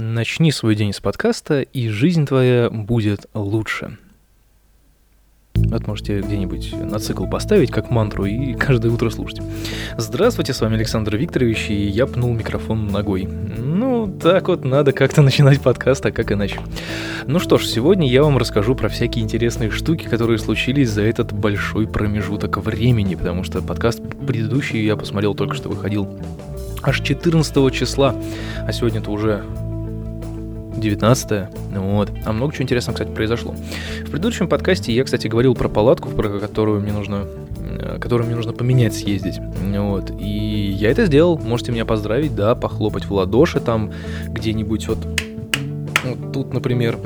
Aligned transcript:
Начни 0.00 0.52
свой 0.52 0.76
день 0.76 0.92
с 0.92 1.00
подкаста, 1.00 1.60
и 1.60 1.88
жизнь 1.88 2.24
твоя 2.24 2.70
будет 2.70 3.26
лучше. 3.34 3.98
Вот 5.56 5.88
можете 5.88 6.20
где-нибудь 6.20 6.72
на 6.72 7.00
цикл 7.00 7.26
поставить, 7.26 7.72
как 7.72 7.90
мантру, 7.90 8.24
и 8.24 8.54
каждое 8.58 8.92
утро 8.92 9.10
слушать. 9.10 9.42
Здравствуйте, 9.96 10.52
с 10.54 10.60
вами 10.60 10.76
Александр 10.76 11.16
Викторович, 11.16 11.70
и 11.70 11.88
я 11.88 12.06
пнул 12.06 12.32
микрофон 12.32 12.86
ногой. 12.86 13.24
Ну, 13.24 14.06
так 14.22 14.46
вот, 14.46 14.64
надо 14.64 14.92
как-то 14.92 15.20
начинать 15.22 15.60
подкаст, 15.60 16.06
а 16.06 16.12
как 16.12 16.30
иначе. 16.30 16.60
Ну 17.26 17.40
что 17.40 17.58
ж, 17.58 17.66
сегодня 17.66 18.08
я 18.08 18.22
вам 18.22 18.38
расскажу 18.38 18.76
про 18.76 18.88
всякие 18.88 19.24
интересные 19.24 19.72
штуки, 19.72 20.04
которые 20.04 20.38
случились 20.38 20.90
за 20.90 21.02
этот 21.02 21.32
большой 21.32 21.88
промежуток 21.88 22.58
времени, 22.58 23.16
потому 23.16 23.42
что 23.42 23.60
подкаст 23.62 24.00
предыдущий 24.24 24.86
я 24.86 24.94
посмотрел 24.94 25.34
только 25.34 25.56
что 25.56 25.68
выходил 25.68 26.08
аж 26.84 27.00
14 27.00 27.74
числа, 27.74 28.14
а 28.64 28.72
сегодня-то 28.72 29.10
уже 29.10 29.44
19 30.80 31.48
вот. 31.76 32.10
А 32.24 32.32
много 32.32 32.52
чего 32.52 32.64
интересного, 32.64 32.94
кстати, 32.94 33.10
произошло. 33.10 33.54
В 34.06 34.10
предыдущем 34.10 34.48
подкасте 34.48 34.92
я, 34.92 35.04
кстати, 35.04 35.26
говорил 35.26 35.54
про 35.54 35.68
палатку, 35.68 36.10
про 36.10 36.28
которую 36.38 36.80
мне 36.80 36.92
нужно 36.92 37.26
э, 37.66 37.98
которую 38.00 38.26
мне 38.26 38.36
нужно 38.36 38.52
поменять, 38.52 38.94
съездить. 38.94 39.38
Вот. 39.38 40.10
И 40.18 40.70
я 40.78 40.90
это 40.90 41.06
сделал. 41.06 41.38
Можете 41.38 41.72
меня 41.72 41.84
поздравить, 41.84 42.34
да, 42.34 42.54
похлопать 42.54 43.04
в 43.04 43.12
ладоши 43.12 43.60
там 43.60 43.92
где-нибудь 44.28 44.88
вот 44.88 44.98
вот 46.04 46.32
тут, 46.32 46.52
например. 46.52 46.98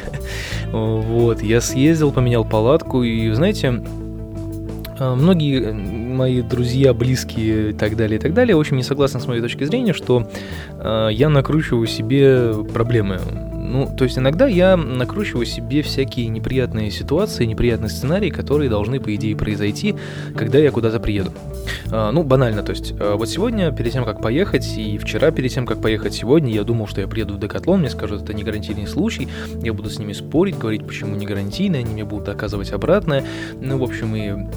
вот, 0.72 1.42
я 1.42 1.60
съездил, 1.60 2.12
поменял 2.12 2.44
палатку, 2.44 3.02
и, 3.02 3.30
знаете, 3.32 3.82
э, 4.98 5.14
многие 5.14 5.72
мои 5.72 6.42
друзья, 6.42 6.92
близкие 6.92 7.70
и 7.70 7.72
так 7.72 7.96
далее, 7.96 8.18
и 8.18 8.20
так 8.20 8.34
далее, 8.34 8.56
очень 8.56 8.76
не 8.76 8.82
согласны 8.82 9.20
с 9.20 9.26
моей 9.26 9.40
точки 9.40 9.64
зрения, 9.64 9.92
что 9.92 10.28
э, 10.77 10.77
я 11.10 11.28
накручиваю 11.28 11.86
себе 11.86 12.54
проблемы. 12.72 13.20
Ну, 13.68 13.86
то 13.94 14.04
есть 14.04 14.16
иногда 14.16 14.46
я 14.46 14.78
накручиваю 14.78 15.44
себе 15.44 15.82
всякие 15.82 16.28
неприятные 16.28 16.90
ситуации, 16.90 17.44
неприятные 17.44 17.90
сценарии, 17.90 18.30
которые 18.30 18.70
должны, 18.70 18.98
по 18.98 19.14
идее, 19.14 19.36
произойти, 19.36 19.94
когда 20.34 20.58
я 20.58 20.70
куда-то 20.70 21.00
приеду. 21.00 21.32
А, 21.92 22.10
ну, 22.10 22.22
банально, 22.22 22.62
то 22.62 22.70
есть, 22.70 22.94
а, 22.98 23.16
вот 23.16 23.28
сегодня, 23.28 23.70
перед 23.70 23.92
тем, 23.92 24.04
как 24.06 24.22
поехать, 24.22 24.66
и 24.78 24.96
вчера, 24.96 25.30
перед 25.32 25.52
тем, 25.52 25.66
как 25.66 25.82
поехать 25.82 26.14
сегодня, 26.14 26.50
я 26.50 26.64
думал, 26.64 26.86
что 26.86 27.02
я 27.02 27.06
приеду 27.08 27.34
в 27.34 27.40
Декатлон, 27.40 27.80
мне 27.80 27.90
скажут, 27.90 28.22
это 28.22 28.32
не 28.32 28.42
гарантийный 28.42 28.86
случай, 28.86 29.28
я 29.62 29.74
буду 29.74 29.90
с 29.90 29.98
ними 29.98 30.14
спорить, 30.14 30.56
говорить, 30.56 30.86
почему 30.86 31.14
не 31.14 31.26
гарантийный, 31.26 31.80
они 31.80 31.92
мне 31.92 32.04
будут 32.04 32.24
доказывать 32.24 32.72
обратное. 32.72 33.22
Ну, 33.60 33.76
в 33.76 33.82
общем, 33.82 34.16
и 34.16 34.48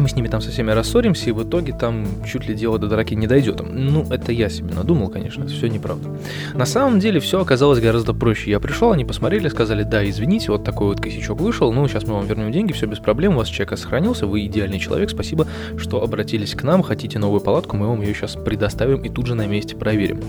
мы 0.00 0.08
с 0.08 0.16
ними 0.16 0.28
там 0.28 0.40
со 0.40 0.50
всеми 0.50 0.70
рассоримся, 0.70 1.30
и 1.30 1.32
в 1.32 1.42
итоге 1.42 1.72
там 1.72 2.06
чуть 2.26 2.46
ли 2.46 2.54
дело 2.54 2.78
до 2.78 2.88
драки 2.88 3.14
не 3.14 3.26
дойдет. 3.26 3.60
Ну, 3.68 4.06
это 4.10 4.32
я 4.32 4.48
себе 4.48 4.74
надумал, 4.74 5.08
конечно, 5.08 5.46
все 5.46 5.68
неправда. 5.68 6.08
На 6.54 6.66
самом 6.66 7.00
деле 7.00 7.20
все 7.20 7.40
оказалось 7.40 7.80
гораздо 7.80 8.14
проще. 8.14 8.50
Я 8.50 8.60
пришел, 8.60 8.92
они 8.92 9.04
посмотрели, 9.04 9.48
сказали, 9.48 9.82
да, 9.82 10.08
извините, 10.08 10.52
вот 10.52 10.64
такой 10.64 10.88
вот 10.88 11.00
косячок 11.00 11.40
вышел, 11.40 11.72
ну, 11.72 11.86
сейчас 11.88 12.04
мы 12.04 12.14
вам 12.14 12.26
вернем 12.26 12.52
деньги, 12.52 12.72
все 12.72 12.86
без 12.86 12.98
проблем, 12.98 13.34
у 13.34 13.38
вас 13.38 13.48
чек 13.48 13.76
сохранился, 13.76 14.26
вы 14.26 14.46
идеальный 14.46 14.78
человек, 14.78 15.10
спасибо, 15.10 15.46
что 15.76 16.02
обратились 16.02 16.54
к 16.54 16.62
нам, 16.62 16.82
хотите 16.82 17.18
новую 17.18 17.40
палатку, 17.40 17.76
мы 17.76 17.88
вам 17.88 18.02
ее 18.02 18.14
сейчас 18.14 18.36
предоставим 18.36 19.02
и 19.02 19.08
тут 19.08 19.26
же 19.26 19.34
на 19.34 19.46
месте 19.46 19.76
проверим. 19.76 20.20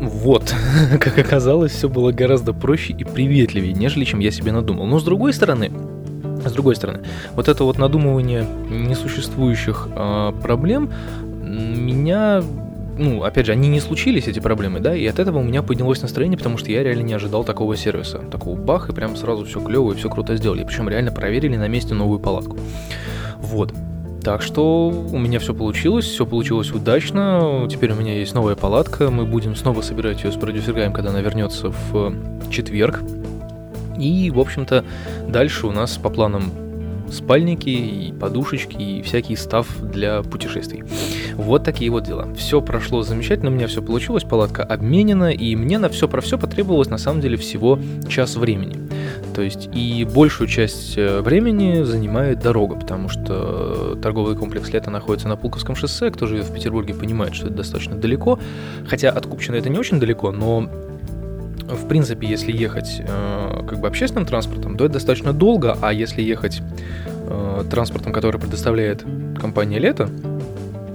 Вот, 0.00 0.54
как 0.98 1.18
оказалось, 1.18 1.72
все 1.72 1.88
было 1.88 2.10
гораздо 2.10 2.54
проще 2.54 2.94
и 2.94 3.04
приветливее, 3.04 3.74
нежели 3.74 4.04
чем 4.04 4.20
я 4.20 4.30
себе 4.30 4.50
надумал. 4.50 4.86
Но 4.86 4.98
с 4.98 5.04
другой 5.04 5.34
стороны, 5.34 5.70
с 6.48 6.52
другой 6.52 6.76
стороны, 6.76 7.00
вот 7.34 7.48
это 7.48 7.64
вот 7.64 7.78
надумывание 7.78 8.46
несуществующих 8.68 9.88
э, 9.94 10.32
проблем 10.42 10.90
меня 11.42 12.42
ну, 13.00 13.22
опять 13.22 13.46
же, 13.46 13.52
они 13.52 13.68
не 13.68 13.80
случились, 13.80 14.28
эти 14.28 14.40
проблемы, 14.40 14.78
да, 14.78 14.94
и 14.94 15.06
от 15.06 15.18
этого 15.18 15.38
у 15.38 15.42
меня 15.42 15.62
поднялось 15.62 16.02
настроение, 16.02 16.36
потому 16.36 16.58
что 16.58 16.70
я 16.70 16.82
реально 16.82 17.02
не 17.02 17.14
ожидал 17.14 17.44
такого 17.44 17.74
сервиса. 17.74 18.18
Такого 18.18 18.56
бах, 18.60 18.90
и 18.90 18.92
прям 18.92 19.16
сразу 19.16 19.46
все 19.46 19.58
клево 19.60 19.92
и 19.92 19.96
все 19.96 20.10
круто 20.10 20.36
сделали. 20.36 20.64
Причем 20.64 20.86
реально 20.88 21.10
проверили 21.10 21.56
на 21.56 21.66
месте 21.66 21.94
новую 21.94 22.20
палатку. 22.20 22.58
Вот. 23.38 23.72
Так 24.22 24.42
что 24.42 24.90
у 24.90 25.18
меня 25.18 25.38
все 25.38 25.54
получилось, 25.54 26.04
все 26.04 26.26
получилось 26.26 26.72
удачно. 26.72 27.66
Теперь 27.70 27.92
у 27.92 27.94
меня 27.94 28.18
есть 28.18 28.34
новая 28.34 28.54
палатка. 28.54 29.10
Мы 29.10 29.24
будем 29.24 29.56
снова 29.56 29.80
собирать 29.80 30.22
ее 30.22 30.30
с 30.30 30.36
продюсергаем, 30.36 30.92
когда 30.92 31.08
она 31.08 31.22
вернется 31.22 31.70
в 31.70 32.12
четверг. 32.50 33.00
И, 34.00 34.30
в 34.30 34.40
общем-то, 34.40 34.84
дальше 35.28 35.66
у 35.66 35.72
нас 35.72 35.96
по 35.98 36.10
планам 36.10 36.50
спальники 37.12 37.68
и 37.68 38.12
подушечки 38.12 38.76
и 38.76 39.02
всякий 39.02 39.36
став 39.36 39.66
для 39.82 40.22
путешествий. 40.22 40.84
Вот 41.34 41.64
такие 41.64 41.90
вот 41.90 42.04
дела. 42.04 42.28
Все 42.36 42.60
прошло 42.60 43.02
замечательно, 43.02 43.50
у 43.50 43.54
меня 43.54 43.66
все 43.66 43.82
получилось, 43.82 44.24
палатка 44.24 44.62
обменена, 44.62 45.32
и 45.32 45.56
мне 45.56 45.78
на 45.78 45.88
все 45.88 46.08
про 46.08 46.20
все 46.20 46.38
потребовалось 46.38 46.88
на 46.88 46.98
самом 46.98 47.20
деле 47.20 47.36
всего 47.36 47.78
час 48.08 48.36
времени. 48.36 48.76
То 49.34 49.42
есть 49.42 49.68
и 49.72 50.04
большую 50.04 50.48
часть 50.48 50.96
э, 50.96 51.20
времени 51.20 51.82
занимает 51.82 52.40
дорога, 52.40 52.76
потому 52.76 53.08
что 53.08 53.98
торговый 54.02 54.36
комплекс 54.36 54.70
Лето 54.70 54.90
находится 54.90 55.28
на 55.28 55.36
Пулковском 55.36 55.76
шоссе. 55.76 56.10
Кто 56.10 56.26
живет 56.26 56.46
в 56.46 56.54
Петербурге, 56.54 56.94
понимает, 56.94 57.34
что 57.34 57.46
это 57.46 57.56
достаточно 57.56 57.96
далеко. 57.96 58.38
Хотя 58.86 59.10
от 59.10 59.26
Купчино 59.26 59.56
это 59.56 59.68
не 59.68 59.78
очень 59.78 60.00
далеко, 60.00 60.32
но 60.32 60.68
в 61.74 61.88
принципе, 61.88 62.26
если 62.26 62.52
ехать 62.52 63.00
э, 63.00 63.64
как 63.68 63.80
бы 63.80 63.88
общественным 63.88 64.26
транспортом, 64.26 64.76
то 64.76 64.84
это 64.84 64.94
достаточно 64.94 65.32
долго, 65.32 65.76
а 65.80 65.92
если 65.92 66.22
ехать 66.22 66.62
э, 67.28 67.64
транспортом, 67.70 68.12
который 68.12 68.40
предоставляет 68.40 69.04
компания 69.38 69.78
Лето, 69.78 70.08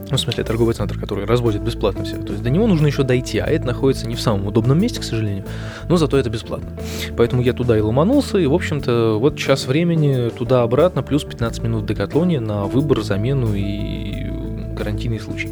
ну, 0.09 0.17
в 0.17 0.19
смысле, 0.19 0.43
торговый 0.43 0.75
центр, 0.75 0.99
который 0.99 1.25
разводит 1.25 1.61
бесплатно 1.63 2.03
все. 2.05 2.17
То 2.17 2.31
есть 2.31 2.43
до 2.43 2.49
него 2.49 2.67
нужно 2.67 2.87
еще 2.87 3.03
дойти, 3.03 3.39
а 3.39 3.47
это 3.47 3.65
находится 3.65 4.07
не 4.07 4.15
в 4.15 4.21
самом 4.21 4.47
удобном 4.47 4.79
месте, 4.79 4.99
к 4.99 5.03
сожалению, 5.03 5.45
но 5.89 5.97
зато 5.97 6.17
это 6.17 6.29
бесплатно. 6.29 6.69
Поэтому 7.17 7.41
я 7.41 7.53
туда 7.53 7.77
и 7.77 7.81
ломанулся, 7.81 8.37
и, 8.37 8.45
в 8.45 8.53
общем-то, 8.53 9.17
вот 9.19 9.37
час 9.37 9.65
времени 9.65 10.29
туда-обратно, 10.29 11.01
плюс 11.01 11.23
15 11.23 11.63
минут 11.63 11.83
в 11.83 11.85
Декатлоне 11.87 12.39
на 12.39 12.65
выбор, 12.65 13.01
замену 13.01 13.53
и 13.55 14.29
гарантийный 14.75 15.19
случай. 15.19 15.49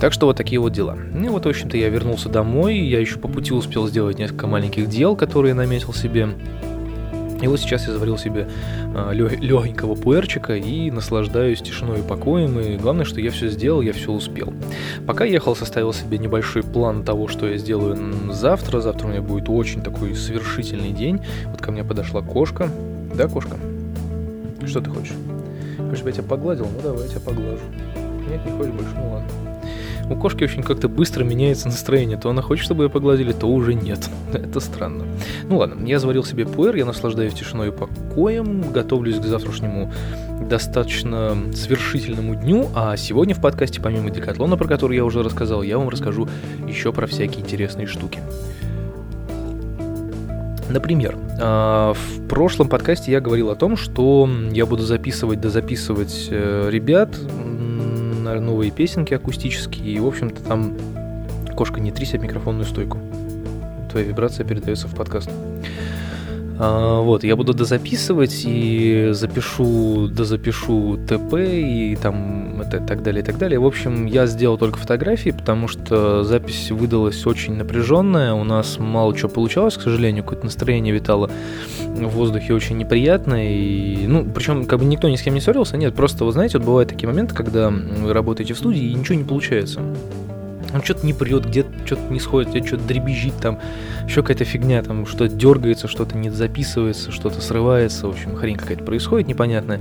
Так 0.00 0.12
что 0.12 0.26
вот 0.26 0.36
такие 0.36 0.60
вот 0.60 0.72
дела. 0.72 0.96
Ну 1.14 1.32
вот, 1.32 1.46
в 1.46 1.48
общем-то, 1.48 1.76
я 1.76 1.88
вернулся 1.88 2.28
домой, 2.28 2.78
я 2.78 3.00
еще 3.00 3.18
по 3.18 3.28
пути 3.28 3.52
успел 3.52 3.88
сделать 3.88 4.18
несколько 4.18 4.46
маленьких 4.46 4.88
дел, 4.88 5.16
которые 5.16 5.54
наметил 5.54 5.94
себе. 5.94 6.28
И 7.40 7.46
вот 7.46 7.60
сейчас 7.60 7.86
я 7.86 7.92
заварил 7.92 8.18
себе 8.18 8.48
э, 8.94 9.12
легенького 9.14 9.94
пуэрчика 9.94 10.56
и 10.56 10.90
наслаждаюсь 10.90 11.60
тишиной 11.60 12.00
и 12.00 12.02
покоем. 12.02 12.58
И 12.58 12.76
главное, 12.76 13.04
что 13.04 13.20
я 13.20 13.30
все 13.30 13.48
сделал, 13.48 13.80
я 13.80 13.92
все 13.92 14.10
успел. 14.10 14.52
Пока 15.06 15.24
ехал, 15.24 15.54
составил 15.54 15.92
себе 15.92 16.18
небольшой 16.18 16.64
план 16.64 17.04
того, 17.04 17.28
что 17.28 17.46
я 17.46 17.56
сделаю 17.56 18.32
завтра. 18.32 18.80
Завтра 18.80 19.06
у 19.06 19.10
меня 19.10 19.22
будет 19.22 19.48
очень 19.48 19.82
такой 19.82 20.16
совершительный 20.16 20.92
день. 20.92 21.20
Вот 21.46 21.60
ко 21.60 21.70
мне 21.70 21.84
подошла 21.84 22.22
кошка. 22.22 22.70
Да, 23.14 23.28
кошка? 23.28 23.56
Что 24.66 24.80
ты 24.80 24.90
хочешь? 24.90 25.14
Хочешь, 25.76 26.04
я 26.04 26.12
тебя 26.12 26.24
погладил? 26.24 26.66
Ну 26.66 26.80
давай, 26.82 27.04
я 27.04 27.08
тебя 27.08 27.20
поглажу. 27.20 27.60
Нет, 28.30 28.44
не 28.44 28.52
хочешь 28.52 28.72
больше, 28.72 28.94
ну 28.96 29.12
ладно. 29.12 29.28
У 30.10 30.16
кошки 30.16 30.44
очень 30.44 30.62
как-то 30.62 30.88
быстро 30.88 31.22
меняется 31.22 31.68
настроение. 31.68 32.16
То 32.16 32.30
она 32.30 32.40
хочет, 32.40 32.64
чтобы 32.64 32.84
ее 32.84 32.90
погладили, 32.90 33.32
то 33.32 33.46
уже 33.46 33.74
нет. 33.74 34.08
Это 34.32 34.60
странно. 34.60 35.04
Ну 35.48 35.58
ладно, 35.58 35.86
я 35.86 35.98
заварил 35.98 36.24
себе 36.24 36.46
пуэр, 36.46 36.76
я 36.76 36.86
наслаждаюсь 36.86 37.34
тишиной 37.34 37.68
и 37.68 37.70
покоем, 37.70 38.72
готовлюсь 38.72 39.18
к 39.18 39.24
завтрашнему 39.24 39.92
достаточно 40.48 41.36
свершительному 41.54 42.34
дню, 42.36 42.68
а 42.74 42.96
сегодня 42.96 43.34
в 43.34 43.40
подкасте, 43.40 43.80
помимо 43.82 44.10
Декатлона, 44.10 44.56
про 44.56 44.66
который 44.66 44.96
я 44.96 45.04
уже 45.04 45.22
рассказал, 45.22 45.62
я 45.62 45.78
вам 45.78 45.88
расскажу 45.88 46.28
еще 46.66 46.92
про 46.92 47.06
всякие 47.06 47.42
интересные 47.42 47.86
штуки. 47.86 48.20
Например, 50.70 51.16
а, 51.40 51.94
в 51.94 52.28
прошлом 52.28 52.68
подкасте 52.68 53.10
я 53.10 53.20
говорил 53.20 53.50
о 53.50 53.56
том, 53.56 53.76
что 53.76 54.28
я 54.52 54.66
буду 54.66 54.82
записывать, 54.82 55.40
да 55.40 55.48
записывать 55.48 56.28
ребят 58.34 58.44
новые 58.44 58.70
песенки 58.70 59.14
акустические, 59.14 59.92
и, 59.92 59.98
в 59.98 60.06
общем-то, 60.06 60.42
там 60.42 60.76
кошка 61.56 61.80
не 61.80 61.90
трись 61.90 62.14
микрофонную 62.18 62.64
стойку. 62.64 62.98
Твоя 63.90 64.06
вибрация 64.06 64.46
передается 64.46 64.86
в 64.86 64.94
подкаст. 64.94 65.30
А, 66.60 67.00
вот, 67.00 67.22
я 67.22 67.36
буду 67.36 67.54
дозаписывать 67.54 68.42
и 68.44 69.10
запишу, 69.12 70.08
дозапишу 70.08 70.98
ТП 71.06 71.34
и 71.34 71.96
там 72.00 72.60
это 72.60 72.80
так 72.80 73.02
далее, 73.02 73.22
и 73.22 73.24
так 73.24 73.38
далее. 73.38 73.60
В 73.60 73.66
общем, 73.66 74.06
я 74.06 74.26
сделал 74.26 74.58
только 74.58 74.78
фотографии, 74.78 75.30
потому 75.30 75.68
что 75.68 76.24
запись 76.24 76.72
выдалась 76.72 77.24
очень 77.26 77.54
напряженная, 77.54 78.32
у 78.34 78.42
нас 78.42 78.78
мало 78.78 79.16
чего 79.16 79.28
получалось, 79.28 79.76
к 79.76 79.82
сожалению, 79.82 80.24
какое-то 80.24 80.46
настроение 80.46 80.92
витало 80.92 81.30
в 81.78 82.08
воздухе 82.08 82.54
очень 82.54 82.76
неприятное, 82.76 83.50
и, 83.50 84.06
ну, 84.08 84.24
причем 84.24 84.66
как 84.66 84.80
бы 84.80 84.84
никто 84.84 85.08
ни 85.08 85.14
с 85.14 85.22
кем 85.22 85.34
не 85.34 85.40
ссорился, 85.40 85.76
нет, 85.76 85.94
просто, 85.94 86.24
вы 86.24 86.32
знаете, 86.32 86.58
вот 86.58 86.66
бывают 86.66 86.88
такие 86.88 87.08
моменты, 87.08 87.36
когда 87.36 87.70
вы 87.70 88.12
работаете 88.12 88.54
в 88.54 88.58
студии 88.58 88.82
и 88.82 88.94
ничего 88.94 89.16
не 89.16 89.24
получается 89.24 89.80
он 90.72 90.82
что-то 90.82 91.06
не 91.06 91.12
прет, 91.12 91.46
где-то 91.46 91.70
что-то 91.84 92.12
не 92.12 92.20
сходит, 92.20 92.50
где-то 92.50 92.66
что-то 92.66 92.84
дребезжит, 92.84 93.36
там 93.40 93.58
еще 94.06 94.22
какая-то 94.22 94.44
фигня, 94.44 94.82
там 94.82 95.06
что-то 95.06 95.34
дергается, 95.34 95.88
что-то 95.88 96.16
не 96.16 96.30
записывается, 96.30 97.10
что-то 97.10 97.40
срывается, 97.40 98.06
в 98.06 98.10
общем, 98.10 98.36
хрень 98.36 98.56
какая-то 98.56 98.84
происходит 98.84 99.28
непонятная. 99.28 99.80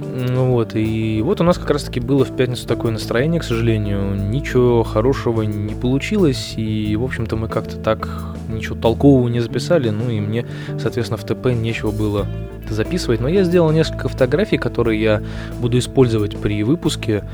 Вот, 0.00 0.74
и 0.74 1.20
вот 1.22 1.40
у 1.40 1.44
нас 1.44 1.58
как 1.58 1.70
раз-таки 1.70 2.00
было 2.00 2.24
в 2.24 2.36
пятницу 2.36 2.66
такое 2.66 2.92
настроение, 2.92 3.40
к 3.40 3.44
сожалению. 3.44 4.14
Ничего 4.14 4.82
хорошего 4.82 5.42
не 5.42 5.74
получилось, 5.74 6.54
и, 6.56 6.96
в 6.96 7.04
общем-то, 7.04 7.36
мы 7.36 7.48
как-то 7.48 7.76
так 7.76 8.36
ничего 8.54 8.76
толкового 8.76 9.28
не 9.28 9.40
записали, 9.40 9.90
ну 9.90 10.10
и 10.10 10.20
мне, 10.20 10.46
соответственно, 10.78 11.18
в 11.18 11.24
ТП 11.24 11.46
нечего 11.46 11.90
было 11.90 12.26
записывать. 12.68 13.20
Но 13.20 13.28
я 13.28 13.44
сделал 13.44 13.70
несколько 13.70 14.08
фотографий, 14.08 14.58
которые 14.58 15.00
я 15.00 15.22
буду 15.60 15.78
использовать 15.78 16.36
при 16.36 16.62
выпуске. 16.62 17.24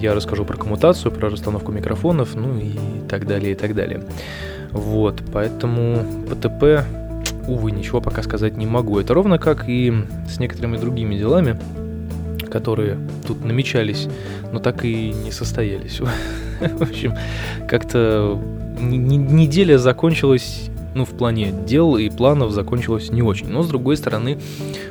Я 0.00 0.14
расскажу 0.14 0.44
про 0.44 0.56
коммутацию, 0.56 1.12
про 1.12 1.28
расстановку 1.28 1.72
микрофонов, 1.72 2.34
ну 2.34 2.58
и 2.58 2.72
так 3.08 3.26
далее, 3.26 3.52
и 3.52 3.54
так 3.54 3.74
далее. 3.74 4.02
Вот, 4.70 5.22
поэтому 5.32 6.04
по 6.28 6.34
ТП, 6.34 6.86
увы, 7.46 7.72
ничего 7.72 8.00
пока 8.00 8.22
сказать 8.22 8.56
не 8.56 8.66
могу. 8.66 8.98
Это 8.98 9.14
ровно 9.14 9.38
как 9.38 9.68
и 9.68 9.92
с 10.28 10.38
некоторыми 10.38 10.76
другими 10.76 11.16
делами 11.16 11.58
которые 12.56 12.96
тут 13.26 13.44
намечались, 13.44 14.08
но 14.50 14.60
так 14.60 14.84
и 14.84 15.12
не 15.12 15.30
состоялись. 15.30 16.00
В 16.60 16.82
общем, 16.82 17.14
как-то 17.68 18.40
неделя 18.78 19.78
закончилась, 19.78 20.70
ну, 20.94 21.04
в 21.04 21.10
плане 21.10 21.52
дел 21.66 21.96
и 21.96 22.08
планов 22.08 22.52
закончилась 22.52 23.10
не 23.10 23.22
очень. 23.22 23.48
Но, 23.48 23.62
с 23.62 23.68
другой 23.68 23.96
стороны, 23.96 24.38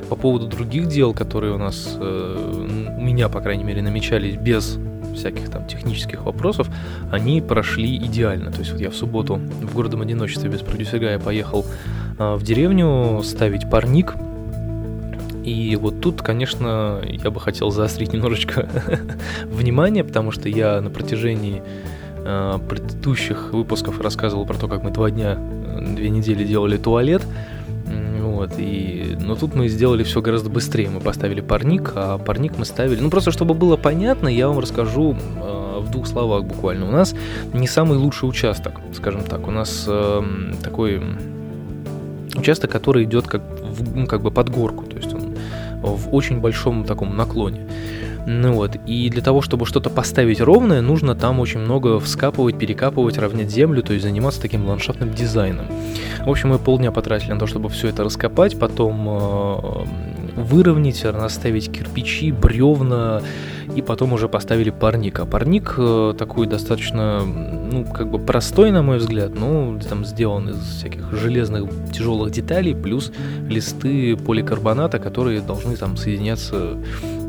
по 0.10 0.16
поводу 0.16 0.48
других 0.48 0.88
дел, 0.88 1.14
которые 1.14 1.54
у 1.54 1.58
нас, 1.58 1.98
э, 2.00 2.96
у 2.98 3.02
меня, 3.02 3.30
по 3.30 3.42
крайней 3.42 3.64
мере, 3.64 3.82
намечались 3.82 4.36
без 4.36 4.78
всяких 5.16 5.50
там 5.50 5.66
технических 5.66 6.24
вопросов, 6.24 6.68
они 7.12 7.42
прошли 7.42 7.96
идеально. 7.98 8.52
То 8.52 8.60
есть 8.60 8.72
вот 8.72 8.82
я 8.82 8.90
в 8.90 8.96
субботу 8.96 9.36
в 9.36 9.74
городом 9.74 10.02
одиночестве 10.02 10.50
без 10.50 10.60
продюсера 10.60 11.12
я 11.12 11.20
поехал 11.20 11.66
э, 12.20 12.36
в 12.36 12.44
деревню 12.44 13.22
ставить 13.24 13.70
парник, 13.70 14.16
и 15.46 15.76
вот 15.80 16.02
тут, 16.02 16.24
конечно, 16.24 17.02
я 17.06 17.30
бы 17.30 17.40
хотел 17.40 17.70
заострить 17.70 18.14
немножечко 18.14 18.68
внимание, 19.46 20.04
потому 20.04 20.32
что 20.32 20.50
я 20.50 20.82
на 20.82 20.90
протяжении 20.90 21.62
э, 22.26 22.60
предыдущих 22.68 23.54
выпусков 23.54 24.02
рассказывал 24.02 24.46
про 24.46 24.56
то, 24.56 24.68
как 24.68 24.84
мы 24.84 24.92
два 24.92 25.12
дня, 25.12 25.36
две 25.36 26.10
недели 26.10 26.44
делали 26.44 26.78
туалет. 26.78 27.22
Вот, 28.36 28.54
и... 28.58 29.16
Но 29.20 29.36
тут 29.36 29.56
мы 29.56 29.68
сделали 29.70 30.04
все 30.04 30.22
гораздо 30.22 30.50
быстрее. 30.50 30.90
Мы 30.90 31.00
поставили 31.00 31.42
парник, 31.42 31.94
а 31.96 32.18
парник 32.18 32.58
мы 32.58 32.66
ставили... 32.66 33.00
Ну, 33.00 33.10
просто 33.10 33.32
чтобы 33.32 33.54
было 33.54 33.78
понятно, 33.78 34.28
я 34.28 34.48
вам 34.48 34.60
расскажу 34.60 35.16
э, 35.16 35.80
в 35.80 35.92
двух 35.92 36.08
словах 36.08 36.44
буквально. 36.44 36.88
У 36.88 36.92
нас 36.92 37.16
не 37.54 37.68
самый 37.68 37.98
лучший 37.98 38.28
участок, 38.28 38.82
скажем 38.94 39.22
так. 39.22 39.48
У 39.48 39.52
нас 39.52 39.86
э, 39.88 40.24
такой 40.64 41.02
участок, 42.36 42.72
который 42.72 43.06
идет 43.06 43.28
как, 43.28 43.42
в, 43.62 43.96
ну, 43.96 44.06
как 44.08 44.22
бы 44.22 44.32
под 44.32 44.50
горку. 44.50 44.84
То 44.86 44.98
есть 44.98 45.14
он 45.14 45.36
в 45.82 46.14
очень 46.14 46.40
большом 46.40 46.84
таком 46.84 47.16
наклоне. 47.16 47.68
Ну 48.28 48.54
вот, 48.54 48.78
и 48.88 49.10
для 49.10 49.22
того, 49.22 49.42
чтобы 49.42 49.66
что-то 49.66 49.90
поставить 49.90 50.42
ровное, 50.42 50.82
нужно 50.82 51.16
там 51.16 51.40
очень 51.40 51.60
много 51.60 52.00
вскапывать, 52.00 52.58
перекапывать, 52.58 53.18
равнять 53.20 53.52
землю, 53.52 53.84
то 53.84 53.94
есть 53.94 54.04
заниматься 54.04 54.42
таким 54.42 54.66
ландшафтным 54.66 55.14
дизайном. 55.14 55.68
В 56.26 56.30
общем, 56.30 56.50
мы 56.50 56.58
полдня 56.58 56.92
потратили 56.92 57.34
на 57.34 57.40
то, 57.40 57.46
чтобы 57.46 57.70
все 57.70 57.90
это 57.90 58.04
раскопать, 58.04 58.58
потом 58.58 59.08
э, 59.08 59.86
выровнять, 60.36 61.06
расставить 61.06 61.72
кирпичи, 61.72 62.32
бревна, 62.32 63.22
и 63.76 63.82
потом 63.82 64.14
уже 64.14 64.28
поставили 64.28 64.70
парник. 64.70 65.20
А 65.20 65.26
парник 65.26 65.76
э, 65.78 66.14
такой 66.18 66.48
достаточно, 66.48 67.22
ну, 67.24 67.86
как 67.86 68.10
бы 68.10 68.18
простой, 68.18 68.72
на 68.72 68.82
мой 68.82 68.98
взгляд, 68.98 69.38
но 69.38 69.78
там 69.88 70.06
сделан 70.06 70.50
из 70.50 70.58
всяких 70.58 71.12
железных 71.14 71.70
тяжелых 71.92 72.32
деталей, 72.32 72.74
плюс 72.74 73.12
листы 73.48 74.16
поликарбоната, 74.16 74.98
которые 74.98 75.42
должны 75.42 75.76
там 75.76 75.98
соединяться 75.98 76.78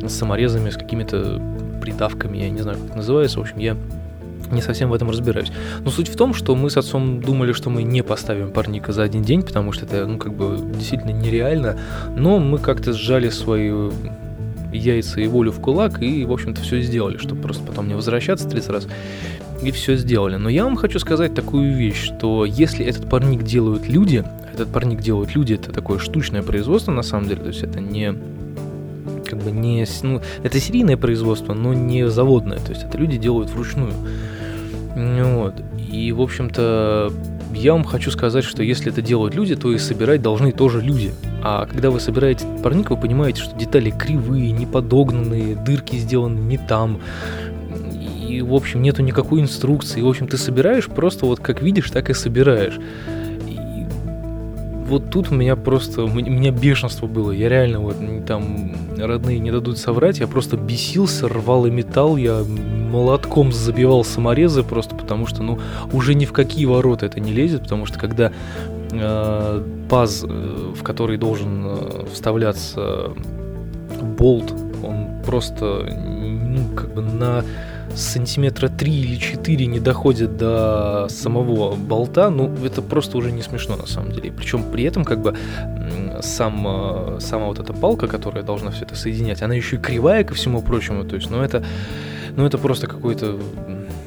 с 0.02 0.12
саморезами, 0.12 0.70
с 0.70 0.76
какими-то 0.76 1.40
придавками, 1.80 2.38
я 2.38 2.50
не 2.50 2.60
знаю, 2.60 2.78
как 2.78 2.86
это 2.88 2.96
называется, 2.96 3.38
в 3.38 3.42
общем, 3.42 3.58
я 3.58 3.76
не 4.50 4.62
совсем 4.62 4.90
в 4.90 4.94
этом 4.94 5.10
разбираюсь. 5.10 5.50
Но 5.84 5.90
суть 5.90 6.08
в 6.08 6.16
том, 6.16 6.34
что 6.34 6.54
мы 6.54 6.70
с 6.70 6.76
отцом 6.76 7.20
думали, 7.20 7.52
что 7.52 7.70
мы 7.70 7.82
не 7.82 8.02
поставим 8.02 8.50
парника 8.50 8.92
за 8.92 9.02
один 9.02 9.22
день, 9.22 9.42
потому 9.42 9.72
что 9.72 9.86
это, 9.86 10.06
ну, 10.06 10.18
как 10.18 10.34
бы 10.34 10.58
действительно 10.74 11.10
нереально. 11.10 11.78
Но 12.16 12.38
мы 12.38 12.58
как-то 12.58 12.92
сжали 12.92 13.28
свою 13.30 13.92
яйца 14.72 15.20
и 15.20 15.26
волю 15.26 15.52
в 15.52 15.60
кулак 15.60 16.02
и, 16.02 16.24
в 16.24 16.32
общем-то, 16.32 16.60
все 16.60 16.80
сделали, 16.80 17.16
чтобы 17.16 17.42
просто 17.42 17.64
потом 17.64 17.88
не 17.88 17.94
возвращаться 17.94 18.48
30 18.48 18.70
раз. 18.70 18.88
И 19.62 19.70
все 19.70 19.96
сделали. 19.96 20.36
Но 20.36 20.48
я 20.48 20.64
вам 20.64 20.76
хочу 20.76 20.98
сказать 20.98 21.34
такую 21.34 21.74
вещь, 21.74 22.02
что 22.02 22.44
если 22.44 22.84
этот 22.84 23.08
парник 23.08 23.42
делают 23.42 23.88
люди, 23.88 24.24
этот 24.52 24.68
парник 24.68 25.00
делают 25.00 25.34
люди, 25.34 25.54
это 25.54 25.72
такое 25.72 25.98
штучное 25.98 26.42
производство 26.42 26.92
на 26.92 27.02
самом 27.02 27.28
деле, 27.28 27.42
то 27.42 27.48
есть 27.48 27.62
это 27.62 27.80
не 27.80 28.14
как 29.28 29.42
бы 29.42 29.50
не, 29.50 29.84
ну, 30.02 30.20
это 30.42 30.60
серийное 30.60 30.96
производство, 30.96 31.54
но 31.54 31.74
не 31.74 32.08
заводное, 32.08 32.58
то 32.58 32.70
есть 32.70 32.84
это 32.84 32.98
люди 32.98 33.16
делают 33.16 33.50
вручную. 33.50 33.92
Вот. 34.96 35.54
И, 35.90 36.10
в 36.12 36.22
общем-то, 36.22 37.12
я 37.54 37.72
вам 37.72 37.84
хочу 37.84 38.10
сказать, 38.10 38.44
что 38.44 38.62
если 38.62 38.90
это 38.90 39.02
делают 39.02 39.34
люди, 39.34 39.54
то 39.54 39.72
и 39.72 39.78
собирать 39.78 40.22
должны 40.22 40.52
тоже 40.52 40.80
люди. 40.80 41.12
А 41.42 41.66
когда 41.66 41.90
вы 41.90 42.00
собираете 42.00 42.46
парник, 42.62 42.90
вы 42.90 42.96
понимаете, 42.96 43.42
что 43.42 43.56
детали 43.56 43.90
кривые, 43.90 44.52
неподогнанные, 44.52 45.54
дырки 45.54 45.96
сделаны 45.96 46.38
не 46.40 46.58
там. 46.58 47.00
И, 48.28 48.42
в 48.42 48.54
общем, 48.54 48.82
нету 48.82 49.02
никакой 49.02 49.40
инструкции. 49.40 50.00
В 50.00 50.08
общем, 50.08 50.28
ты 50.28 50.36
собираешь 50.36 50.86
просто 50.86 51.26
вот 51.26 51.40
как 51.40 51.62
видишь, 51.62 51.90
так 51.90 52.10
и 52.10 52.14
собираешь 52.14 52.78
вот 54.86 55.10
тут 55.10 55.30
у 55.30 55.34
меня 55.34 55.56
просто, 55.56 56.04
у 56.04 56.08
меня 56.08 56.50
бешенство 56.50 57.06
было. 57.06 57.32
Я 57.32 57.48
реально 57.48 57.80
вот 57.80 57.96
там 58.26 58.74
родные 58.96 59.38
не 59.38 59.50
дадут 59.50 59.78
соврать, 59.78 60.18
я 60.18 60.26
просто 60.26 60.56
бесился, 60.56 61.28
рвал 61.28 61.66
и 61.66 61.70
металл, 61.70 62.16
я 62.16 62.42
молотком 62.42 63.52
забивал 63.52 64.04
саморезы 64.04 64.62
просто 64.62 64.94
потому 64.94 65.26
что, 65.26 65.42
ну, 65.42 65.58
уже 65.92 66.14
ни 66.14 66.24
в 66.24 66.32
какие 66.32 66.66
ворота 66.66 67.06
это 67.06 67.20
не 67.20 67.32
лезет, 67.32 67.62
потому 67.62 67.86
что 67.86 67.98
когда 67.98 68.32
э, 68.92 69.62
паз, 69.90 70.24
э, 70.24 70.72
в 70.74 70.82
который 70.82 71.18
должен 71.18 71.64
э, 71.66 72.06
вставляться 72.12 73.10
болт, 74.18 74.54
он 74.82 75.22
просто, 75.24 75.84
ну, 75.96 76.76
как 76.76 76.94
бы 76.94 77.02
на 77.02 77.44
сантиметра 77.96 78.68
3 78.68 78.92
или 78.92 79.16
4 79.16 79.66
не 79.66 79.80
доходит 79.80 80.36
до 80.36 81.06
самого 81.08 81.74
болта, 81.74 82.30
ну, 82.30 82.54
это 82.64 82.82
просто 82.82 83.16
уже 83.18 83.32
не 83.32 83.42
смешно 83.42 83.76
на 83.76 83.86
самом 83.86 84.12
деле. 84.12 84.30
Причем 84.30 84.70
при 84.70 84.84
этом 84.84 85.04
как 85.04 85.20
бы 85.20 85.34
сам, 86.20 86.66
э, 86.66 87.20
сама 87.20 87.46
вот 87.46 87.58
эта 87.58 87.72
палка, 87.72 88.06
которая 88.06 88.44
должна 88.44 88.70
все 88.70 88.84
это 88.84 88.94
соединять, 88.94 89.42
она 89.42 89.54
еще 89.54 89.76
и 89.76 89.78
кривая 89.78 90.24
ко 90.24 90.34
всему 90.34 90.62
прочему, 90.62 91.04
то 91.04 91.16
есть, 91.16 91.30
ну, 91.30 91.42
это, 91.42 91.64
ну, 92.36 92.46
это 92.46 92.58
просто 92.58 92.86
какой-то 92.86 93.38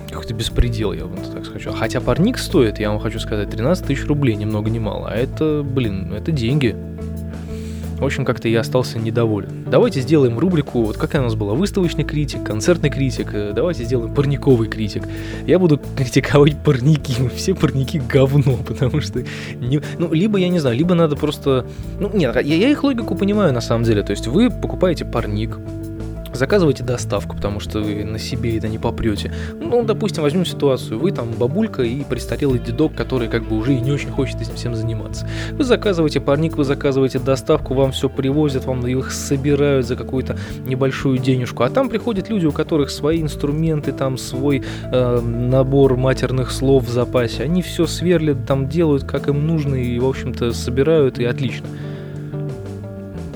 какой-то 0.09 0.33
беспредел, 0.33 0.91
я 0.93 1.05
вам 1.05 1.17
так 1.23 1.45
скажу. 1.45 1.71
Хотя 1.71 2.01
парник 2.01 2.37
стоит, 2.37 2.79
я 2.79 2.89
вам 2.89 2.99
хочу 2.99 3.19
сказать, 3.19 3.49
13 3.49 3.85
тысяч 3.85 4.05
рублей, 4.05 4.35
ни 4.35 4.45
много 4.45 4.69
ни 4.69 4.79
мало. 4.79 5.09
А 5.09 5.15
это, 5.15 5.63
блин, 5.63 6.13
это 6.13 6.31
деньги. 6.31 6.75
В 7.99 8.05
общем, 8.05 8.23
как-то 8.23 8.47
я 8.47 8.61
остался 8.61 8.97
недоволен. 8.97 9.65
Давайте 9.69 9.99
сделаем 9.99 10.39
рубрику, 10.39 10.83
вот 10.83 10.97
какая 10.97 11.21
у 11.21 11.25
нас 11.25 11.35
была, 11.35 11.53
выставочный 11.53 12.05
критик, 12.05 12.43
концертный 12.43 12.89
критик, 12.89 13.33
э, 13.33 13.51
давайте 13.53 13.83
сделаем 13.83 14.13
парниковый 14.13 14.69
критик. 14.69 15.03
Я 15.45 15.59
буду 15.59 15.81
критиковать 15.97 16.57
парники, 16.63 17.13
все 17.35 17.53
парники 17.53 17.99
говно, 17.99 18.57
потому 18.67 19.01
что, 19.01 19.23
не, 19.55 19.81
ну, 19.97 20.13
либо, 20.13 20.37
я 20.37 20.47
не 20.47 20.59
знаю, 20.59 20.77
либо 20.77 20.95
надо 20.95 21.17
просто, 21.17 21.65
ну, 21.99 22.09
нет, 22.13 22.33
я, 22.35 22.41
я 22.41 22.69
их 22.69 22.83
логику 22.83 23.15
понимаю 23.15 23.53
на 23.53 23.61
самом 23.61 23.83
деле, 23.83 24.01
то 24.01 24.11
есть 24.11 24.27
вы 24.27 24.49
покупаете 24.49 25.03
парник, 25.03 25.57
Заказывайте 26.39 26.85
доставку, 26.85 27.35
потому 27.35 27.59
что 27.59 27.81
вы 27.81 28.05
на 28.05 28.17
себе 28.17 28.57
это 28.57 28.69
не 28.69 28.77
попрете. 28.77 29.33
Ну, 29.59 29.83
допустим, 29.83 30.23
возьмем 30.23 30.45
ситуацию. 30.45 30.97
Вы 30.97 31.11
там 31.11 31.31
бабулька 31.33 31.83
и 31.83 32.01
престарелый 32.05 32.59
дедок, 32.59 32.95
который 32.95 33.27
как 33.27 33.43
бы 33.43 33.57
уже 33.57 33.73
и 33.73 33.81
не 33.81 33.91
очень 33.91 34.09
хочет 34.09 34.39
этим 34.39 34.55
всем 34.55 34.73
заниматься. 34.73 35.27
Вы 35.51 35.65
заказываете 35.65 36.21
парник, 36.21 36.55
вы 36.55 36.63
заказываете 36.63 37.19
доставку, 37.19 37.73
вам 37.73 37.91
все 37.91 38.07
привозят, 38.07 38.63
вам 38.63 38.87
их 38.87 39.11
собирают 39.11 39.85
за 39.85 39.97
какую-то 39.97 40.37
небольшую 40.65 41.17
денежку. 41.17 41.63
А 41.63 41.69
там 41.69 41.89
приходят 41.89 42.29
люди, 42.29 42.45
у 42.45 42.53
которых 42.53 42.89
свои 42.89 43.21
инструменты, 43.21 43.91
там 43.91 44.17
свой 44.17 44.63
э, 44.93 45.19
набор 45.19 45.97
матерных 45.97 46.51
слов 46.51 46.85
в 46.85 46.89
запасе. 46.89 47.43
Они 47.43 47.61
все 47.61 47.85
сверлят, 47.85 48.45
там 48.47 48.69
делают, 48.69 49.03
как 49.03 49.27
им 49.27 49.45
нужно, 49.45 49.75
и, 49.75 49.99
в 49.99 50.05
общем-то, 50.05 50.53
собирают, 50.53 51.19
и 51.19 51.25
отлично 51.25 51.67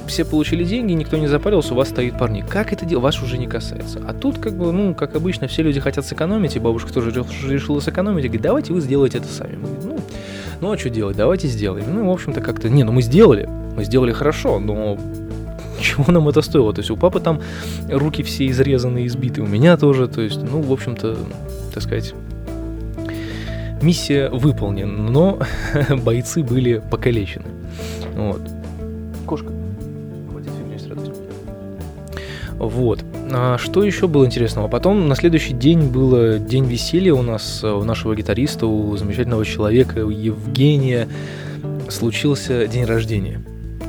все 0.07 0.25
получили 0.25 0.63
деньги, 0.63 0.93
никто 0.93 1.17
не 1.17 1.27
запарился, 1.27 1.73
у 1.73 1.77
вас 1.77 1.89
стоит 1.89 2.17
парник. 2.17 2.47
Как 2.47 2.73
это 2.73 2.85
делать? 2.85 3.03
Вас 3.03 3.21
уже 3.21 3.37
не 3.37 3.47
касается. 3.47 4.01
А 4.07 4.13
тут, 4.13 4.37
как 4.37 4.57
бы, 4.57 4.71
ну, 4.71 4.93
как 4.93 5.15
обычно, 5.15 5.47
все 5.47 5.63
люди 5.63 5.79
хотят 5.79 6.05
сэкономить, 6.05 6.55
и 6.55 6.59
бабушка 6.59 6.93
тоже 6.93 7.11
решила 7.11 7.79
сэкономить, 7.79 8.25
и 8.25 8.27
говорит, 8.27 8.41
давайте 8.41 8.73
вы 8.73 8.81
сделаете 8.81 9.19
это 9.19 9.27
сами. 9.27 9.55
Мы 9.55 9.67
говорим, 9.67 9.87
ну, 9.87 9.99
ну, 10.61 10.71
а 10.71 10.77
что 10.77 10.89
делать? 10.89 11.17
Давайте 11.17 11.47
сделаем. 11.47 11.85
Ну, 11.93 12.09
в 12.09 12.11
общем-то, 12.11 12.41
как-то, 12.41 12.69
не, 12.69 12.83
ну 12.83 12.91
мы 12.91 13.01
сделали, 13.01 13.49
мы 13.75 13.83
сделали 13.83 14.13
хорошо, 14.13 14.59
но 14.59 14.97
чего 15.81 16.11
нам 16.11 16.29
это 16.29 16.41
стоило? 16.41 16.73
То 16.73 16.79
есть 16.79 16.91
у 16.91 16.97
папы 16.97 17.19
там 17.19 17.41
руки 17.89 18.23
все 18.23 18.47
изрезаны, 18.47 19.05
избиты, 19.05 19.41
у 19.41 19.47
меня 19.47 19.77
тоже, 19.77 20.07
то 20.07 20.21
есть, 20.21 20.41
ну, 20.41 20.61
в 20.61 20.71
общем-то, 20.71 21.17
так 21.73 21.83
сказать, 21.83 22.13
миссия 23.81 24.29
выполнена, 24.29 25.09
но 25.09 25.39
бойцы 25.89 26.43
были 26.43 26.81
покалечены. 26.89 27.45
Вот. 28.15 28.41
Кошка. 29.25 29.62
Вот. 32.67 33.03
А 33.31 33.57
что 33.57 33.83
еще 33.83 34.07
было 34.07 34.25
интересного? 34.25 34.67
Потом 34.67 35.07
на 35.07 35.15
следующий 35.15 35.53
день 35.53 35.89
был 35.89 36.39
день 36.39 36.65
веселья 36.65 37.13
у 37.13 37.21
нас, 37.21 37.61
э, 37.63 37.71
у 37.71 37.83
нашего 37.83 38.15
гитариста, 38.15 38.67
у 38.67 38.95
замечательного 38.97 39.45
человека, 39.45 40.05
у 40.05 40.09
Евгения, 40.09 41.07
случился 41.89 42.67
день 42.67 42.85
рождения. 42.85 43.41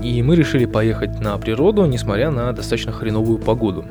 И 0.04 0.22
мы 0.22 0.36
решили 0.36 0.66
поехать 0.66 1.18
на 1.18 1.38
природу, 1.38 1.86
несмотря 1.86 2.30
на 2.30 2.52
достаточно 2.52 2.92
хреновую 2.92 3.38
погоду. 3.38 3.86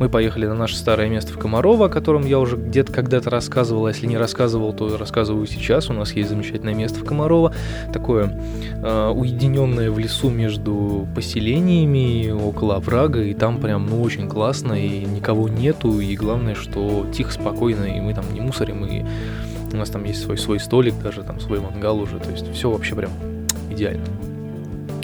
Мы 0.00 0.08
поехали 0.08 0.46
на 0.46 0.54
наше 0.54 0.74
старое 0.76 1.10
место 1.10 1.34
в 1.34 1.38
Комарово, 1.38 1.86
о 1.86 1.88
котором 1.90 2.24
я 2.24 2.38
уже 2.38 2.56
где-то 2.56 2.90
когда-то 2.90 3.28
рассказывал, 3.28 3.84
а 3.84 3.90
если 3.90 4.06
не 4.06 4.16
рассказывал, 4.16 4.72
то 4.72 4.96
рассказываю 4.96 5.46
сейчас. 5.46 5.90
У 5.90 5.92
нас 5.92 6.14
есть 6.14 6.30
замечательное 6.30 6.72
место 6.72 7.00
в 7.00 7.04
Комарово, 7.04 7.52
такое 7.92 8.32
э, 8.82 9.12
уединенное 9.14 9.90
в 9.90 9.98
лесу 9.98 10.30
между 10.30 11.06
поселениями, 11.14 12.30
около 12.30 12.76
оврага, 12.76 13.22
и 13.22 13.34
там 13.34 13.60
прям 13.60 13.84
ну 13.88 14.00
очень 14.00 14.26
классно, 14.26 14.72
и 14.72 15.04
никого 15.04 15.50
нету, 15.50 16.00
и 16.00 16.16
главное, 16.16 16.54
что 16.54 17.06
тихо, 17.12 17.30
спокойно, 17.30 17.84
и 17.84 18.00
мы 18.00 18.14
там 18.14 18.24
не 18.32 18.40
мусорим, 18.40 18.86
и 18.86 19.04
у 19.70 19.76
нас 19.76 19.90
там 19.90 20.04
есть 20.04 20.22
свой, 20.22 20.38
свой 20.38 20.60
столик, 20.60 20.94
даже 21.02 21.24
там 21.24 21.40
свой 21.40 21.60
мангал 21.60 22.00
уже, 22.00 22.18
то 22.18 22.30
есть 22.30 22.50
все 22.54 22.70
вообще 22.70 22.94
прям 22.94 23.10
идеально. 23.68 24.06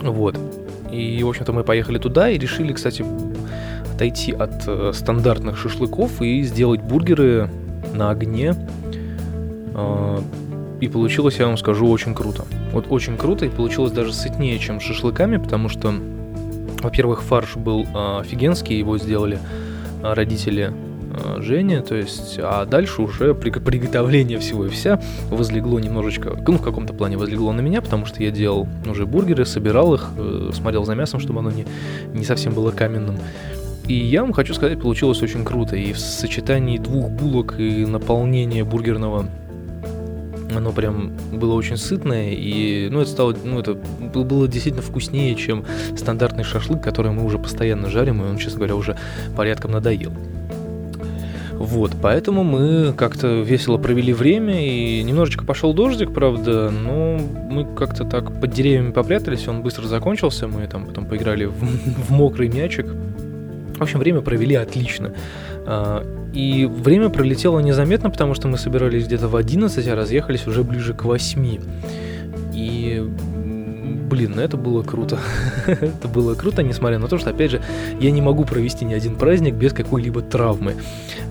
Вот. 0.02 0.37
И, 0.94 1.22
в 1.22 1.28
общем-то, 1.28 1.52
мы 1.52 1.64
поехали 1.64 1.98
туда 1.98 2.30
и 2.30 2.38
решили, 2.38 2.72
кстати, 2.72 3.04
отойти 3.94 4.32
от 4.32 4.64
э, 4.66 4.92
стандартных 4.94 5.58
шашлыков 5.58 6.22
и 6.22 6.42
сделать 6.42 6.80
бургеры 6.80 7.50
на 7.92 8.10
огне. 8.10 8.54
Э, 9.74 10.18
и 10.80 10.88
получилось, 10.88 11.36
я 11.38 11.46
вам 11.46 11.56
скажу, 11.56 11.88
очень 11.88 12.14
круто. 12.14 12.44
Вот 12.72 12.86
очень 12.90 13.16
круто, 13.16 13.46
и 13.46 13.48
получилось 13.48 13.92
даже 13.92 14.12
сытнее, 14.12 14.58
чем 14.58 14.80
шашлыками, 14.80 15.36
потому 15.36 15.68
что, 15.68 15.94
во-первых, 16.82 17.22
фарш 17.22 17.56
был 17.56 17.84
э, 17.84 18.20
офигенский, 18.20 18.78
его 18.78 18.98
сделали 18.98 19.38
э, 20.02 20.12
родители 20.12 20.72
Женя, 21.38 21.83
то 21.83 21.94
есть, 21.94 22.38
а 22.38 22.64
дальше 22.64 23.02
уже 23.02 23.35
при 23.35 23.50
приготовление 23.50 24.38
всего 24.38 24.66
и 24.66 24.68
вся 24.68 25.00
возлегло 25.30 25.78
немножечко, 25.78 26.37
ну, 26.47 26.59
в 26.59 26.62
каком-то 26.62 26.92
плане 26.92 27.16
возлегло 27.16 27.52
на 27.52 27.61
меня, 27.61 27.80
потому 27.83 28.06
что 28.06 28.23
я 28.23 28.30
делал 28.30 28.66
уже 28.88 29.06
бургеры, 29.06 29.44
собирал 29.44 29.94
их, 29.94 30.11
э, 30.16 30.50
смотрел 30.52 30.85
за 30.85 30.94
мясом, 30.94 31.21
чтобы 31.21 31.40
оно 31.40 31.50
не, 31.50 31.66
не 32.12 32.25
совсем 32.25 32.54
было 32.54 32.71
каменным. 32.71 33.16
И 33.87 33.94
я 33.94 34.23
вам 34.23 34.33
хочу 34.33 34.54
сказать, 34.54 34.80
получилось 34.80 35.23
очень 35.23 35.44
круто. 35.44 35.76
И 35.76 35.92
в 35.92 35.99
сочетании 35.99 36.78
двух 36.78 37.11
булок 37.11 37.56
и 37.59 37.85
наполнения 37.85 38.64
бургерного 38.64 39.26
оно 40.56 40.73
прям 40.73 41.12
было 41.33 41.54
очень 41.54 41.76
сытное, 41.76 42.30
и, 42.30 42.88
ну, 42.88 43.00
это 43.00 43.11
стало, 43.11 43.37
ну, 43.44 43.59
это 43.59 43.75
было 43.75 44.47
действительно 44.47 44.83
вкуснее, 44.83 45.35
чем 45.35 45.64
стандартный 45.97 46.44
шашлык, 46.44 46.83
который 46.83 47.12
мы 47.12 47.25
уже 47.25 47.38
постоянно 47.38 47.90
жарим, 47.90 48.23
и 48.23 48.26
он, 48.26 48.37
честно 48.37 48.59
говоря, 48.59 48.76
уже 48.76 48.97
порядком 49.37 49.73
надоел. 49.73 50.12
Вот, 51.64 51.92
поэтому 52.00 52.44
мы 52.44 52.92
как-то 52.92 53.40
весело 53.40 53.78
провели 53.78 54.12
время, 54.12 54.62
и 54.62 55.02
немножечко 55.02 55.47
пошел 55.47 55.73
дождик, 55.73 56.12
правда, 56.12 56.71
но 56.71 57.18
мы 57.50 57.64
как-то 57.75 58.04
так 58.04 58.38
под 58.38 58.50
деревьями 58.50 58.92
попрятались, 58.92 59.49
он 59.49 59.62
быстро 59.62 59.87
закончился, 59.87 60.47
мы 60.47 60.66
там 60.66 60.85
потом 60.85 61.06
поиграли 61.06 61.47
в, 61.47 61.54
в 62.09 62.11
мокрый 62.11 62.49
мячик. 62.49 62.87
В 62.87 63.83
общем, 63.83 63.99
время 63.99 64.21
провели 64.21 64.54
отлично. 64.54 65.14
А, 65.66 66.04
и 66.35 66.66
время 66.66 67.09
пролетело 67.09 67.61
незаметно, 67.61 68.11
потому 68.11 68.35
что 68.35 68.47
мы 68.47 68.59
собирались 68.59 69.06
где-то 69.06 69.28
в 69.28 69.35
11, 69.35 69.88
а 69.88 69.94
разъехались 69.97 70.47
уже 70.47 70.64
ближе 70.64 70.92
к 70.92 71.04
8. 71.04 71.61
Блин, 74.14 74.35
ну 74.37 74.42
это 74.42 74.56
было 74.56 74.85
круто. 74.85 75.18
это 75.66 76.06
было 76.06 76.37
круто, 76.37 76.62
несмотря 76.62 77.00
на 77.00 77.09
то, 77.09 77.18
что, 77.18 77.30
опять 77.30 77.50
же, 77.50 77.61
я 77.99 78.12
не 78.12 78.23
могу 78.23 78.44
провести 78.44 78.85
ни 78.85 78.94
один 78.94 79.16
праздник 79.16 79.54
без 79.54 79.73
какой-либо 79.73 80.23
травмы. 80.23 80.76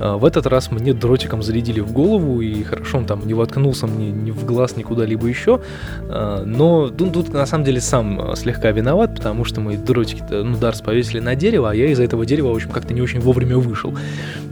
А, 0.02 0.18
в 0.18 0.25
этот 0.25 0.48
раз 0.48 0.70
мне 0.70 0.94
дротиком 0.94 1.42
зарядили 1.42 1.80
в 1.80 1.94
голову, 1.94 2.42
и 2.42 2.62
хорошо, 2.63 2.98
он 2.98 3.06
там 3.06 3.25
не 3.25 3.34
воткнулся 3.34 3.88
мне 3.88 4.12
ни 4.12 4.32
в 4.32 4.44
глаз, 4.44 4.75
ни 4.75 4.84
куда-либо 4.84 5.28
еще. 5.28 5.62
А, 6.10 6.44
но 6.44 6.90
тут, 6.90 7.13
тут 7.13 7.32
на 7.32 7.46
самом 7.46 7.63
деле 7.63 7.80
сам 7.80 8.20
а, 8.20 8.36
слегка 8.36 8.72
виноват, 8.72 9.16
потому 9.16 9.46
что 9.46 9.62
мы 9.62 9.78
дротики, 9.78 10.22
ну, 10.30 10.58
дарс 10.58 10.82
повесили 10.82 11.22
на 11.22 11.36
дерево, 11.36 11.72
а 11.72 11.74
я 11.74 11.86
из-за 11.86 12.04
этого 12.04 12.25
дерева, 12.25 12.50
в 12.50 12.56
общем, 12.56 12.72
как-то 12.72 12.94
не 12.94 13.02
очень 13.02 13.22
вовремя 13.22 13.58
вышел. 13.58 13.98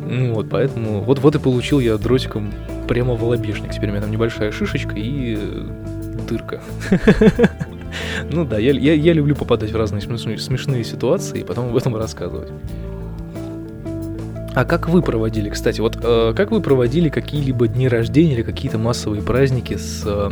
Ну, 0.07 0.35
вот, 0.35 0.50
поэтому 0.50 1.01
вот, 1.01 1.19
вот 1.19 1.35
и 1.35 1.39
получил 1.39 1.81
я 1.81 1.97
дротиком 1.97 2.53
прямо 2.88 3.13
в 3.15 3.25
лобешник. 3.25 3.73
Теперь 3.73 3.89
у 3.89 3.91
меня 3.91 4.01
там 4.01 4.11
небольшая 4.11 4.53
шишечка 4.53 4.93
и 4.95 5.38
дырка. 6.29 6.61
Ну 8.31 8.45
да, 8.45 8.57
я, 8.57 8.71
я, 8.71 8.93
я 8.93 9.13
люблю 9.13 9.35
попадать 9.35 9.71
в 9.71 9.75
разные 9.75 10.01
смешные, 10.01 10.38
смешные 10.38 10.83
ситуации 10.83 11.41
и 11.41 11.43
потом 11.43 11.69
об 11.69 11.75
этом 11.75 11.95
рассказывать. 11.95 12.50
А 14.53 14.65
как 14.65 14.89
вы 14.89 15.01
проводили, 15.01 15.50
кстати, 15.50 15.79
вот 15.79 15.97
э, 16.03 16.33
как 16.35 16.51
вы 16.51 16.61
проводили 16.61 17.09
какие-либо 17.09 17.67
дни 17.67 17.88
рождения 17.88 18.33
или 18.33 18.41
какие-то 18.41 18.77
массовые 18.77 19.21
праздники 19.21 19.77
с 19.77 20.03
э, 20.05 20.29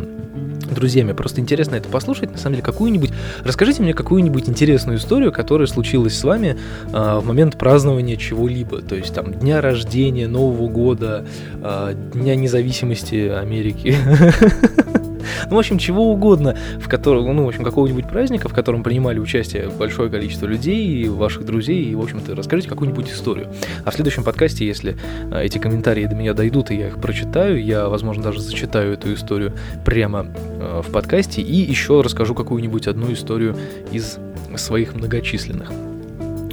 друзьями? 0.72 1.14
Просто 1.14 1.40
интересно 1.40 1.76
это 1.76 1.88
послушать, 1.88 2.32
на 2.32 2.38
самом 2.38 2.56
деле, 2.56 2.66
какую-нибудь... 2.66 3.12
Расскажите 3.46 3.82
мне 3.82 3.94
какую-нибудь 3.94 4.50
интересную 4.50 4.98
историю, 4.98 5.32
которая 5.32 5.68
случилась 5.68 6.18
с 6.18 6.24
вами 6.26 6.58
э, 6.92 7.20
в 7.20 7.26
момент 7.26 7.58
празднования 7.58 8.18
чего-либо. 8.18 8.82
То 8.82 8.96
есть 8.96 9.14
там 9.14 9.34
дня 9.34 9.62
рождения, 9.62 10.28
Нового 10.28 10.68
года, 10.68 11.26
э, 11.62 11.96
Дня 12.14 12.36
независимости 12.36 13.30
Америки. 13.30 13.96
Ну, 15.50 15.56
в 15.56 15.60
общем, 15.60 15.78
чего 15.78 16.12
угодно, 16.12 16.58
в 16.80 16.88
котором, 16.88 17.36
ну, 17.36 17.46
в 17.46 17.48
общем, 17.48 17.64
какого-нибудь 17.64 18.08
праздника, 18.08 18.50
в 18.50 18.54
котором 18.54 18.84
принимали 18.84 19.20
участие 19.20 19.70
большое 19.70 20.10
количество 20.10 20.46
людей, 20.46 21.08
ваших 21.08 21.46
друзей, 21.46 21.84
и, 21.84 21.96
в 21.96 22.02
общем-то, 22.02 22.36
расскажите 22.36 22.70
какую-нибудь 22.70 23.10
историю. 23.10 23.48
А 23.86 23.92
в 23.92 23.94
следующем 23.94 24.24
подкасте, 24.24 24.66
если 24.66 24.98
а, 25.32 25.42
эти 25.42 25.58
комментарии 25.58 26.06
до 26.06 26.16
меня 26.16 26.34
дойдут, 26.34 26.72
и 26.72 26.76
я 26.76 26.88
их 26.88 27.00
прочитаю, 27.00 27.64
я, 27.64 27.88
возможно, 27.90 28.24
даже 28.24 28.42
зачитаю 28.42 28.94
эту 28.94 29.14
историю 29.14 29.54
прямо 29.86 30.28
а, 30.60 30.82
в 30.82 30.92
подкасте, 30.92 31.42
и 31.42 31.56
еще 31.56 32.02
расскажу 32.02 32.36
какую-нибудь 32.36 32.88
одну 32.88 33.12
историю 33.14 33.56
из 33.92 34.18
своих 34.56 34.96
многочисленных. 34.96 35.72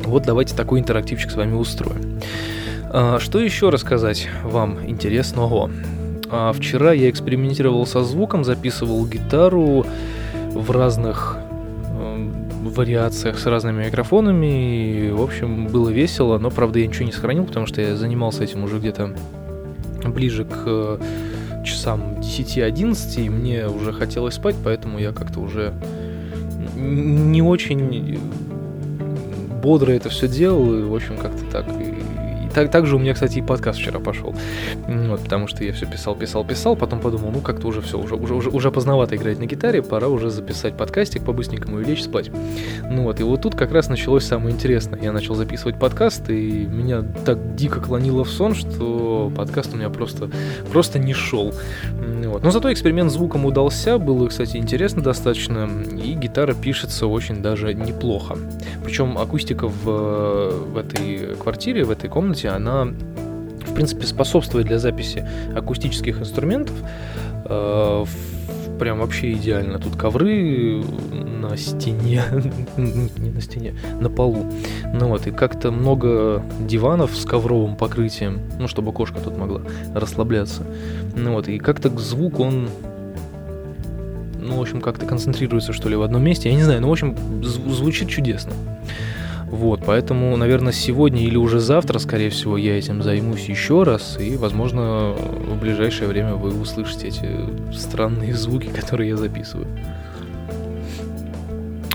Вот 0.05 0.23
давайте 0.25 0.55
такой 0.55 0.81
интерактивчик 0.81 1.31
с 1.31 1.35
вами 1.35 1.55
устроим. 1.55 2.21
А, 2.91 3.19
что 3.19 3.41
еще 3.41 3.71
рассказать 3.71 4.29
вам 4.45 4.87
интересного? 4.87 5.71
А 6.31 6.53
вчера 6.53 6.93
я 6.93 7.09
экспериментировал 7.11 7.87
со 7.87 8.03
звуком, 8.03 8.45
записывал 8.45 9.07
гитару 9.07 9.87
в 10.53 10.71
разных 10.71 11.37
э, 11.91 12.31
вариациях 12.63 13.39
с 13.39 13.47
разными 13.47 13.85
микрофонами. 13.85 15.07
И, 15.07 15.11
в 15.11 15.23
общем, 15.23 15.69
было 15.69 15.91
весело, 15.91 16.39
но, 16.39 16.51
правда, 16.51 16.79
я 16.79 16.87
ничего 16.87 17.07
не 17.07 17.13
сохранил, 17.13 17.45
потому 17.45 17.67
что 17.67 17.81
я 17.81 17.97
занимался 17.97 18.45
этим 18.45 18.65
уже 18.65 18.79
где-то 18.79 19.15
ближе 20.05 20.45
к 20.45 20.63
э, 20.67 20.99
часам 21.65 22.19
10-11, 22.21 23.25
и 23.25 23.29
мне 23.29 23.69
уже 23.69 23.93
хотелось 23.93 24.35
спать, 24.35 24.57
поэтому 24.65 24.99
я 24.99 25.13
как-то 25.13 25.41
уже 25.41 25.75
не 26.77 27.43
очень 27.43 28.19
бодро 29.63 29.91
это 29.93 30.09
все 30.09 30.29
делал, 30.29 30.75
и, 30.79 30.83
в 30.83 30.95
общем, 30.95 31.17
как-то 31.17 31.45
так. 31.51 31.67
И 32.57 32.59
так, 32.59 32.71
также 32.71 32.97
у 32.97 32.99
меня, 32.99 33.13
кстати, 33.13 33.41
и 33.41 33.43
подкаст 33.43 33.79
вчера 33.79 34.01
пошел. 34.01 34.35
Вот, 34.87 35.21
потому 35.21 35.47
что 35.47 35.63
я 35.63 35.75
все 35.75 35.85
писал, 35.85 36.15
писал, 36.15 36.43
писал, 36.43 36.75
потом 36.75 37.01
подумал, 37.01 37.31
ну 37.31 37.41
как-то 37.41 37.67
уже 37.67 37.83
все, 37.83 37.99
уже, 37.99 38.15
уже, 38.15 38.33
уже, 38.33 38.49
уже 38.49 38.71
поздновато 38.71 39.17
играть 39.17 39.39
на 39.39 39.45
гитаре, 39.45 39.83
пора 39.83 40.09
уже 40.09 40.31
записать 40.31 40.75
подкастик 40.75 41.23
по-быстренькому 41.23 41.81
и 41.81 41.85
лечь 41.85 42.05
спать. 42.05 42.31
Ну 42.91 43.03
вот, 43.03 43.21
и 43.21 43.25
вот 43.25 43.43
тут 43.43 43.57
как 43.57 43.73
раз 43.73 43.91
началось 43.91 44.25
самое 44.25 44.55
интересное. 44.55 44.99
Я 45.03 45.13
начал 45.13 45.35
записывать 45.35 45.79
подкаст, 45.79 46.31
и 46.31 46.67
меня 46.67 47.03
так 47.27 47.57
дико 47.57 47.81
клонило 47.81 48.25
в 48.25 48.31
сон, 48.31 48.55
что 48.55 49.31
подкаст 49.37 49.75
у 49.75 49.77
меня 49.77 49.91
просто, 49.91 50.31
просто 50.73 50.99
не 50.99 51.13
шел. 51.13 51.53
Вот. 52.25 52.43
Но 52.43 52.51
зато 52.51 52.73
эксперимент 52.73 53.13
звуком 53.13 53.45
удался, 53.45 53.99
было, 53.99 54.29
кстати, 54.29 54.57
интересно 54.57 55.03
достаточно, 55.03 55.69
и 55.93 56.15
гитара 56.15 56.55
пишется 56.55 57.07
очень 57.07 57.43
даже 57.43 57.75
неплохо. 57.75 58.39
Причем 58.83 59.19
акустика 59.19 59.69
в, 59.69 59.85
в 60.73 60.79
этой 60.79 61.37
квартире, 61.37 61.85
в 61.85 61.91
этой 61.91 62.09
комнате 62.09 62.46
комнате, 62.47 62.51
она, 62.51 62.85
в 63.67 63.75
принципе, 63.75 64.07
способствует 64.07 64.67
для 64.67 64.79
записи 64.79 65.27
акустических 65.55 66.21
инструментов. 66.21 66.75
Э, 67.45 68.05
прям 68.79 69.01
вообще 69.01 69.33
идеально. 69.33 69.79
Тут 69.79 69.97
ковры 69.97 70.83
на 71.13 71.57
стене, 71.57 72.23
не 72.77 73.31
на 73.31 73.41
стене, 73.41 73.75
на 74.01 74.11
полу. 74.11 74.53
Ну 74.95 75.09
вот, 75.09 75.27
и 75.27 75.31
как-то 75.31 75.71
много 75.71 76.43
диванов 76.61 77.17
с 77.17 77.25
ковровым 77.25 77.77
покрытием, 77.77 78.41
ну, 78.59 78.69
чтобы 78.69 78.93
кошка 78.93 79.19
тут 79.21 79.37
могла 79.37 79.63
расслабляться. 79.95 80.63
Ну 81.15 81.33
вот, 81.33 81.49
и 81.49 81.59
как-то 81.59 81.89
звук, 81.99 82.41
он 82.41 82.69
ну, 84.39 84.59
в 84.59 84.61
общем, 84.61 84.81
как-то 84.81 85.07
концентрируется, 85.07 85.73
что 85.73 85.89
ли, 85.89 85.97
в 85.97 86.03
одном 86.03 86.23
месте. 86.23 86.49
Я 86.49 86.55
не 86.55 86.63
знаю, 86.63 86.81
ну, 86.81 86.89
в 86.89 86.93
общем, 86.93 87.17
звучит 87.43 88.09
чудесно. 88.09 88.53
Вот, 89.57 89.81
поэтому, 89.87 90.37
наверное, 90.37 90.75
сегодня 90.75 91.23
или 91.23 91.39
уже 91.39 91.61
завтра, 91.61 91.99
скорее 91.99 92.29
всего, 92.29 92.59
я 92.59 92.79
этим 92.79 93.03
займусь 93.03 93.49
еще 93.49 93.85
раз, 93.85 94.19
и, 94.21 94.37
возможно, 94.37 95.15
в 95.15 95.59
ближайшее 95.59 96.09
время 96.09 96.35
вы 96.35 96.61
услышите 96.61 97.09
эти 97.09 97.27
странные 97.73 98.35
звуки, 98.35 98.67
которые 98.67 99.09
я 99.09 99.17
записываю. 99.17 99.67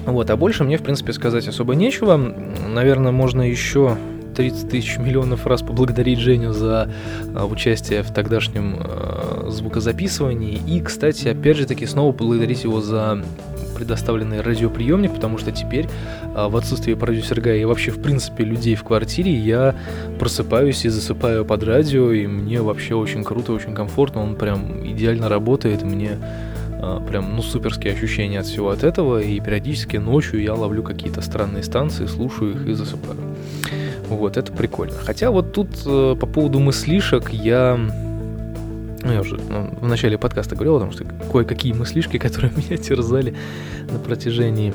Вот, 0.08 0.32
а 0.32 0.38
больше 0.38 0.64
мне, 0.64 0.78
в 0.78 0.82
принципе, 0.82 1.14
сказать 1.14 1.48
особо 1.48 1.76
нечего. 1.76 2.18
Наверное, 2.18 3.12
можно 3.12 3.44
еще 3.44 3.96
30 4.36 4.70
тысяч 4.72 4.98
миллионов 4.98 5.46
раз 5.46 5.62
поблагодарить 5.62 6.18
Женю 6.18 6.54
за 6.54 6.92
а, 7.36 7.46
участие 7.46 8.02
в 8.02 8.12
тогдашнем 8.12 8.78
а, 8.80 9.50
звукозаписывании. 9.50 10.60
И, 10.66 10.82
кстати, 10.82 11.28
опять 11.28 11.58
же 11.58 11.68
таки, 11.68 11.86
снова 11.86 12.12
поблагодарить 12.12 12.64
его 12.64 12.82
за 12.82 13.24
предоставленный 13.82 14.42
радиоприемник, 14.42 15.12
потому 15.12 15.40
что 15.40 15.52
теперь 15.52 15.90
а, 16.36 16.50
в 16.50 16.56
отсутствие 16.56 16.96
продюсера 16.96 17.42
Гая 17.42 17.58
и 17.58 17.66
вообще, 17.66 17.90
в 17.90 18.00
принципе, 18.00 18.44
людей 18.44 18.76
в 18.76 18.84
квартире, 18.84 19.34
я 19.34 19.74
просыпаюсь 20.20 20.86
и 20.86 20.90
засыпаю 20.90 21.46
под 21.46 21.64
радио, 21.64 22.12
и 22.12 22.28
мне 22.28 22.62
вообще 22.62 22.94
очень 22.94 23.24
круто, 23.24 23.54
очень 23.54 23.74
комфортно, 23.74 24.22
он 24.22 24.36
прям 24.36 24.86
идеально 24.86 25.30
работает, 25.30 25.82
мне 25.82 26.20
а, 26.80 27.00
прям, 27.00 27.36
ну, 27.36 27.42
суперские 27.42 27.94
ощущения 27.94 28.40
от 28.40 28.46
всего 28.46 28.70
от 28.70 28.84
этого, 28.84 29.20
и 29.20 29.40
периодически 29.40 29.98
ночью 29.98 30.44
я 30.44 30.54
ловлю 30.54 30.84
какие-то 30.84 31.22
странные 31.22 31.64
станции, 31.64 32.06
слушаю 32.06 32.52
их 32.52 32.68
и 32.68 32.74
засыпаю. 32.74 33.18
Вот, 34.10 34.38
это 34.38 34.52
прикольно. 34.52 34.94
Хотя 34.94 35.32
вот 35.32 35.54
тут 35.54 35.70
э, 35.88 36.16
по 36.20 36.28
поводу 36.28 36.60
мыслишек 36.60 37.32
я... 37.32 37.80
Ну, 39.04 39.12
я 39.12 39.22
уже 39.22 39.38
ну, 39.38 39.74
в 39.80 39.88
начале 39.88 40.18
подкаста 40.18 40.56
говорил, 40.56 40.76
потому 40.76 40.92
что 40.92 41.06
кое-какие 41.32 41.74
мыслишки, 41.74 42.18
которые 42.20 42.52
меня 42.56 42.78
терзали 42.78 43.36
на 43.92 44.00
протяжении 44.00 44.74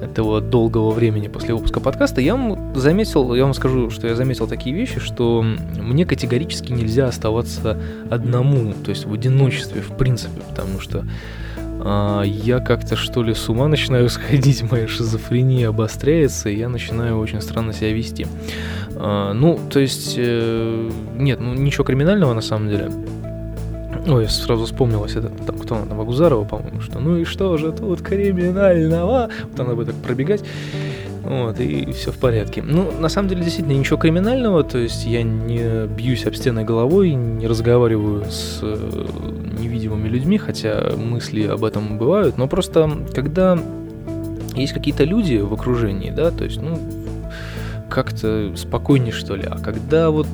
этого 0.00 0.40
долгого 0.40 0.90
времени 0.90 1.28
после 1.28 1.54
выпуска 1.54 1.80
подкаста, 1.80 2.20
я 2.20 2.36
вам 2.36 2.74
заметил, 2.74 3.34
я 3.34 3.44
вам 3.44 3.54
скажу, 3.54 3.90
что 3.90 4.06
я 4.06 4.14
заметил 4.14 4.46
такие 4.46 4.74
вещи, 4.74 5.00
что 5.00 5.42
мне 5.42 6.04
категорически 6.04 6.72
нельзя 6.72 7.08
оставаться 7.08 7.80
одному, 8.10 8.72
то 8.72 8.90
есть 8.90 9.06
в 9.06 9.12
одиночестве, 9.12 9.80
в 9.80 9.96
принципе, 9.96 10.40
потому 10.48 10.80
что 10.80 11.04
а, 11.88 12.22
я 12.22 12.60
как-то 12.60 12.96
что 12.96 13.22
ли 13.22 13.34
с 13.34 13.48
ума 13.48 13.68
начинаю 13.68 14.08
сходить, 14.08 14.70
моя 14.70 14.88
шизофрения 14.88 15.68
обостряется, 15.68 16.48
и 16.48 16.56
я 16.56 16.68
начинаю 16.68 17.18
очень 17.18 17.40
странно 17.40 17.72
себя 17.72 17.92
вести. 17.92 18.26
А, 18.96 19.32
ну, 19.32 19.58
то 19.70 19.78
есть, 19.80 20.14
э, 20.16 20.90
нет, 21.16 21.40
ну 21.40 21.54
ничего 21.54 21.84
криминального 21.84 22.32
на 22.32 22.40
самом 22.40 22.68
деле. 22.68 22.90
Ой, 24.06 24.28
сразу 24.28 24.66
вспомнилось 24.66 25.16
это, 25.16 25.28
там, 25.28 25.58
кто 25.58 25.76
она, 25.76 25.94
Вагузарова, 25.96 26.44
по-моему, 26.44 26.80
что 26.80 27.00
ну 27.00 27.16
и 27.16 27.24
что 27.24 27.56
же 27.56 27.72
тут 27.72 28.02
криминального? 28.02 29.30
Вот 29.50 29.60
она 29.60 29.74
будет 29.74 29.88
так 29.88 29.96
пробегать. 29.96 30.44
Вот, 31.24 31.58
и 31.58 31.90
все 31.90 32.12
в 32.12 32.18
порядке. 32.18 32.62
Ну, 32.62 32.92
на 33.00 33.08
самом 33.08 33.28
деле, 33.28 33.42
действительно, 33.42 33.76
ничего 33.76 33.98
криминального, 33.98 34.62
то 34.62 34.78
есть 34.78 35.06
я 35.06 35.24
не 35.24 35.88
бьюсь 35.88 36.24
об 36.24 36.36
стены 36.36 36.62
головой, 36.62 37.14
не 37.14 37.48
разговариваю 37.48 38.26
с 38.30 38.60
э, 38.62 39.06
невидимыми 39.60 40.06
людьми, 40.06 40.38
хотя 40.38 40.92
мысли 40.96 41.48
об 41.48 41.64
этом 41.64 41.98
бывают, 41.98 42.38
но 42.38 42.46
просто 42.46 42.88
когда 43.12 43.58
есть 44.54 44.72
какие-то 44.72 45.02
люди 45.02 45.38
в 45.38 45.52
окружении, 45.52 46.10
да, 46.10 46.30
то 46.30 46.44
есть, 46.44 46.62
ну, 46.62 46.78
как-то 47.90 48.52
спокойнее, 48.56 49.12
что 49.12 49.34
ли, 49.34 49.48
а 49.50 49.58
когда 49.58 50.10
вот 50.10 50.28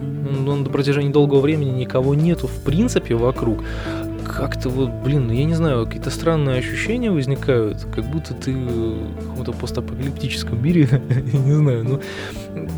ну, 0.00 0.56
на 0.56 0.70
протяжении 0.70 1.12
долгого 1.12 1.40
времени 1.40 1.70
никого 1.70 2.14
нету 2.14 2.46
в 2.46 2.62
принципе 2.62 3.14
вокруг, 3.14 3.64
как-то 4.28 4.68
вот, 4.68 4.90
блин, 4.90 5.26
ну 5.26 5.32
я 5.32 5.44
не 5.44 5.54
знаю, 5.54 5.86
какие-то 5.86 6.10
странные 6.10 6.58
ощущения 6.58 7.10
возникают, 7.10 7.86
как 7.92 8.04
будто 8.04 8.34
ты 8.34 8.52
в 8.52 9.30
каком-то 9.30 9.52
постапокалиптическом 9.52 10.62
мире, 10.62 10.88
я 11.32 11.38
не 11.38 11.54
знаю, 11.54 11.84
ну, 11.84 12.00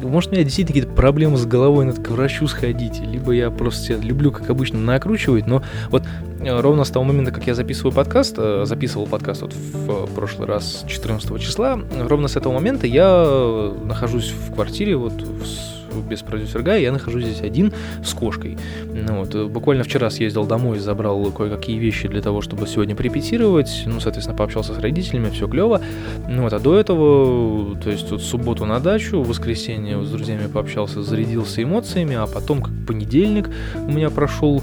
может, 0.08 0.30
у 0.30 0.34
меня 0.34 0.44
действительно 0.44 0.80
какие-то 0.80 0.96
проблемы 0.96 1.36
с 1.36 1.44
головой, 1.44 1.84
надо 1.84 2.00
к 2.00 2.08
врачу 2.08 2.46
сходить, 2.46 3.00
либо 3.00 3.32
я 3.32 3.50
просто 3.50 3.82
себя 3.82 3.98
люблю, 3.98 4.30
как 4.30 4.48
обычно, 4.48 4.78
накручивать, 4.78 5.46
но 5.46 5.62
вот 5.90 6.04
э, 6.40 6.60
ровно 6.60 6.84
с 6.84 6.90
того 6.90 7.04
момента, 7.04 7.32
как 7.32 7.46
я 7.46 7.54
записываю 7.54 7.92
подкаст, 7.92 8.36
э, 8.38 8.64
записывал 8.64 9.06
подкаст 9.06 9.42
вот 9.42 9.52
в 9.54 10.14
прошлый 10.14 10.46
раз 10.48 10.84
14 10.86 11.40
числа, 11.40 11.78
ровно 11.98 12.28
с 12.28 12.36
этого 12.36 12.54
момента 12.54 12.86
я 12.86 13.72
нахожусь 13.84 14.30
в 14.30 14.54
квартире, 14.54 14.96
вот 14.96 15.12
в 15.12 15.69
без 16.08 16.22
продюсера 16.22 16.62
Гая, 16.62 16.80
я 16.80 16.92
нахожусь 16.92 17.24
здесь 17.24 17.40
один 17.42 17.72
с 18.04 18.14
кошкой. 18.14 18.58
Ну, 18.92 19.24
вот, 19.24 19.34
буквально 19.50 19.84
вчера 19.84 20.10
съездил 20.10 20.44
домой, 20.46 20.78
забрал 20.78 21.30
кое-какие 21.32 21.78
вещи 21.78 22.08
для 22.08 22.22
того, 22.22 22.40
чтобы 22.40 22.66
сегодня 22.66 22.94
порепетировать, 22.94 23.84
ну, 23.86 24.00
соответственно, 24.00 24.36
пообщался 24.36 24.74
с 24.74 24.78
родителями, 24.78 25.30
все 25.30 25.48
клево. 25.48 25.80
Ну, 26.28 26.42
вот, 26.42 26.52
а 26.52 26.58
до 26.58 26.78
этого, 26.78 27.76
то 27.76 27.90
есть, 27.90 28.10
вот 28.10 28.22
субботу 28.22 28.64
на 28.64 28.80
дачу, 28.80 29.20
в 29.20 29.28
воскресенье 29.28 30.02
с 30.04 30.10
друзьями 30.10 30.46
пообщался, 30.46 31.02
зарядился 31.02 31.62
эмоциями, 31.62 32.16
а 32.16 32.26
потом, 32.26 32.62
как 32.62 32.72
понедельник, 32.86 33.50
у 33.76 33.90
меня 33.90 34.10
прошел 34.10 34.62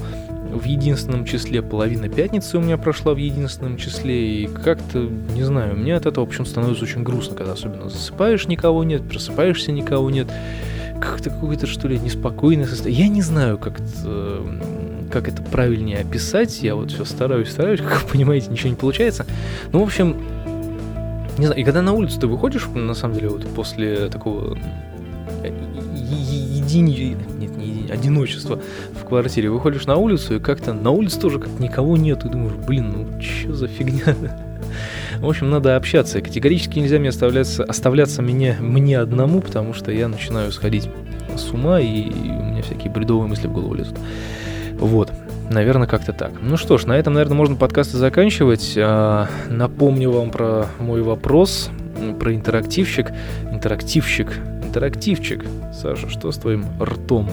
в 0.52 0.64
единственном 0.64 1.24
числе, 1.24 1.62
половина 1.62 2.08
пятницы 2.08 2.58
у 2.58 2.60
меня 2.60 2.78
прошла 2.78 3.14
в 3.14 3.18
единственном 3.18 3.76
числе, 3.76 4.42
и 4.42 4.46
как-то, 4.46 5.08
не 5.34 5.42
знаю, 5.42 5.76
мне 5.76 5.94
от 5.94 6.06
этого, 6.06 6.24
в 6.24 6.28
общем, 6.28 6.46
становится 6.46 6.84
очень 6.84 7.02
грустно, 7.02 7.36
когда 7.36 7.52
особенно 7.52 7.88
засыпаешь, 7.88 8.46
никого 8.46 8.84
нет, 8.84 9.06
просыпаешься, 9.08 9.72
никого 9.72 10.10
нет, 10.10 10.28
как-то 11.00 11.30
какое-то, 11.30 11.66
что 11.66 11.88
ли, 11.88 11.98
неспокойное 11.98 12.66
состояние. 12.66 13.06
Я 13.06 13.08
не 13.08 13.22
знаю, 13.22 13.58
как 13.58 13.80
это, 13.80 14.42
как 15.10 15.28
это 15.28 15.42
правильнее 15.42 15.98
описать. 15.98 16.62
Я 16.62 16.74
вот 16.74 16.90
все 16.90 17.04
стараюсь, 17.04 17.50
стараюсь, 17.50 17.80
как 17.82 18.02
вы 18.02 18.08
понимаете, 18.08 18.50
ничего 18.50 18.70
не 18.70 18.76
получается. 18.76 19.26
Ну, 19.72 19.80
в 19.80 19.82
общем, 19.82 20.16
не 21.38 21.46
знаю, 21.46 21.60
и 21.60 21.64
когда 21.64 21.82
на 21.82 21.92
улицу 21.92 22.20
ты 22.20 22.26
выходишь, 22.26 22.66
на 22.74 22.94
самом 22.94 23.14
деле, 23.14 23.28
вот 23.28 23.46
после 23.54 24.08
такого 24.08 24.58
э, 25.44 25.52
едини... 25.94 27.16
нет, 27.38 27.56
не 27.56 27.66
едини... 27.66 27.90
одиночества 27.90 28.60
в 29.00 29.04
квартире, 29.04 29.50
выходишь 29.50 29.86
на 29.86 29.96
улицу, 29.96 30.36
и 30.36 30.40
как-то 30.40 30.72
на 30.72 30.90
улице 30.90 31.20
тоже 31.20 31.38
как 31.38 31.60
никого 31.60 31.96
нет, 31.96 32.24
и 32.24 32.28
думаешь, 32.28 32.54
блин, 32.66 32.92
ну 32.92 33.20
что 33.20 33.54
за 33.54 33.68
фигня? 33.68 34.16
В 35.20 35.28
общем, 35.28 35.50
надо 35.50 35.76
общаться. 35.76 36.20
Категорически 36.20 36.78
нельзя 36.78 36.98
мне 36.98 37.08
оставляться, 37.08 37.64
оставляться 37.64 38.22
мне, 38.22 38.56
мне 38.60 38.98
одному, 38.98 39.40
потому 39.40 39.74
что 39.74 39.90
я 39.90 40.08
начинаю 40.08 40.52
сходить 40.52 40.88
с 41.36 41.50
ума, 41.50 41.80
и 41.80 42.08
у 42.10 42.44
меня 42.44 42.62
всякие 42.62 42.92
бредовые 42.92 43.28
мысли 43.28 43.48
в 43.48 43.52
голову 43.52 43.74
лезут. 43.74 43.98
Вот. 44.74 45.10
Наверное, 45.50 45.88
как-то 45.88 46.12
так. 46.12 46.32
Ну 46.40 46.56
что 46.56 46.78
ж, 46.78 46.84
на 46.84 46.92
этом, 46.96 47.14
наверное, 47.14 47.36
можно 47.36 47.56
подкасты 47.56 47.96
заканчивать. 47.96 48.74
А, 48.76 49.28
напомню 49.48 50.10
вам 50.10 50.30
про 50.30 50.66
мой 50.78 51.02
вопрос, 51.02 51.70
про 52.20 52.34
интерактивщик. 52.34 53.10
Интерактивщик. 53.50 54.28
Интерактивчик. 54.62 55.44
Саша, 55.72 56.08
что 56.10 56.30
с 56.30 56.36
твоим 56.36 56.66
ртом? 56.80 57.28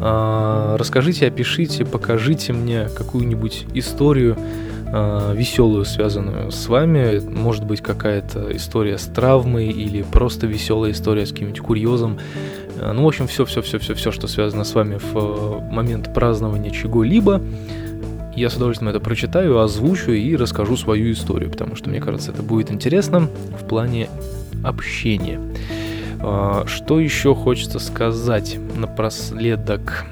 А, 0.00 0.76
расскажите, 0.78 1.28
опишите, 1.28 1.84
покажите 1.84 2.52
мне 2.52 2.88
какую-нибудь 2.96 3.66
историю, 3.74 4.36
веселую, 4.92 5.84
связанную 5.86 6.52
с 6.52 6.68
вами. 6.68 7.18
Может 7.20 7.64
быть, 7.64 7.80
какая-то 7.80 8.54
история 8.54 8.98
с 8.98 9.04
травмой 9.06 9.68
или 9.68 10.02
просто 10.02 10.46
веселая 10.46 10.92
история 10.92 11.24
с 11.24 11.32
каким-нибудь 11.32 11.60
курьезом. 11.60 12.18
Э, 12.76 12.92
ну, 12.92 13.04
в 13.04 13.08
общем, 13.08 13.26
все-все-все-все-все, 13.26 14.10
что 14.10 14.26
связано 14.26 14.64
с 14.64 14.74
вами 14.74 14.98
в 14.98 15.16
э, 15.16 15.72
момент 15.72 16.12
празднования 16.12 16.70
чего-либо. 16.70 17.40
Я 18.34 18.48
с 18.48 18.56
удовольствием 18.56 18.90
это 18.90 19.00
прочитаю, 19.00 19.60
озвучу 19.60 20.12
и 20.12 20.36
расскажу 20.36 20.76
свою 20.76 21.12
историю, 21.12 21.50
потому 21.50 21.76
что 21.76 21.90
мне 21.90 22.00
кажется, 22.00 22.32
это 22.32 22.42
будет 22.42 22.70
интересно 22.70 23.28
в 23.60 23.66
плане 23.66 24.08
общения. 24.64 25.40
Э, 26.20 26.64
что 26.66 26.98
еще 27.00 27.34
хочется 27.34 27.78
сказать 27.78 28.58
напоследок? 28.76 30.06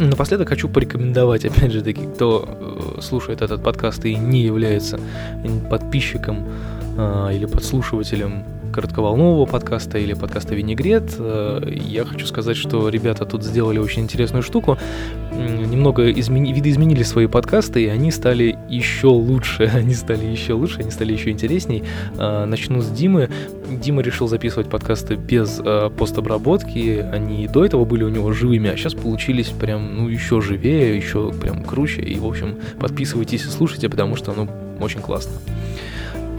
Напоследок 0.00 0.48
хочу 0.48 0.68
порекомендовать, 0.68 1.44
опять 1.44 1.72
же 1.72 1.82
таки, 1.82 2.06
кто 2.06 2.96
э, 2.96 3.00
слушает 3.02 3.42
этот 3.42 3.62
подкаст 3.62 4.04
и 4.06 4.14
не 4.14 4.42
является 4.42 4.98
подписчиком 5.68 6.48
э, 6.96 7.30
или 7.34 7.44
подслушивателем 7.44 8.44
коротковолнового 8.70 9.46
подкаста 9.46 9.98
или 9.98 10.14
подкаста 10.14 10.54
«Винегрет». 10.54 11.14
Э, 11.18 11.60
я 11.70 12.04
хочу 12.04 12.26
сказать, 12.26 12.56
что 12.56 12.88
ребята 12.88 13.24
тут 13.24 13.44
сделали 13.44 13.78
очень 13.78 14.02
интересную 14.02 14.42
штуку. 14.42 14.78
Немного 15.32 16.10
измени... 16.10 16.52
видоизменили 16.52 17.02
свои 17.02 17.26
подкасты, 17.26 17.84
и 17.84 17.86
они 17.86 18.10
стали 18.10 18.58
еще 18.68 19.08
лучше. 19.08 19.64
Они 19.74 19.94
стали 19.94 20.26
еще 20.26 20.52
лучше, 20.52 20.80
они 20.80 20.90
стали 20.90 21.12
еще 21.12 21.30
интересней. 21.30 21.84
Э, 22.18 22.44
начну 22.44 22.80
с 22.80 22.88
Димы. 22.88 23.30
Дима 23.70 24.02
решил 24.02 24.28
записывать 24.28 24.68
подкасты 24.68 25.14
без 25.14 25.60
э, 25.64 25.90
постобработки. 25.96 27.04
Они 27.12 27.46
до 27.48 27.64
этого 27.64 27.84
были 27.84 28.04
у 28.04 28.08
него 28.08 28.32
живыми, 28.32 28.70
а 28.70 28.76
сейчас 28.76 28.94
получились 28.94 29.48
прям, 29.48 29.96
ну, 29.96 30.08
еще 30.08 30.40
живее, 30.40 30.96
еще 30.96 31.32
прям 31.32 31.64
круче. 31.64 32.02
И, 32.02 32.18
в 32.18 32.26
общем, 32.26 32.56
подписывайтесь 32.78 33.44
и 33.44 33.48
слушайте, 33.48 33.88
потому 33.88 34.16
что, 34.16 34.32
ну, 34.32 34.48
очень 34.80 35.00
классно. 35.00 35.32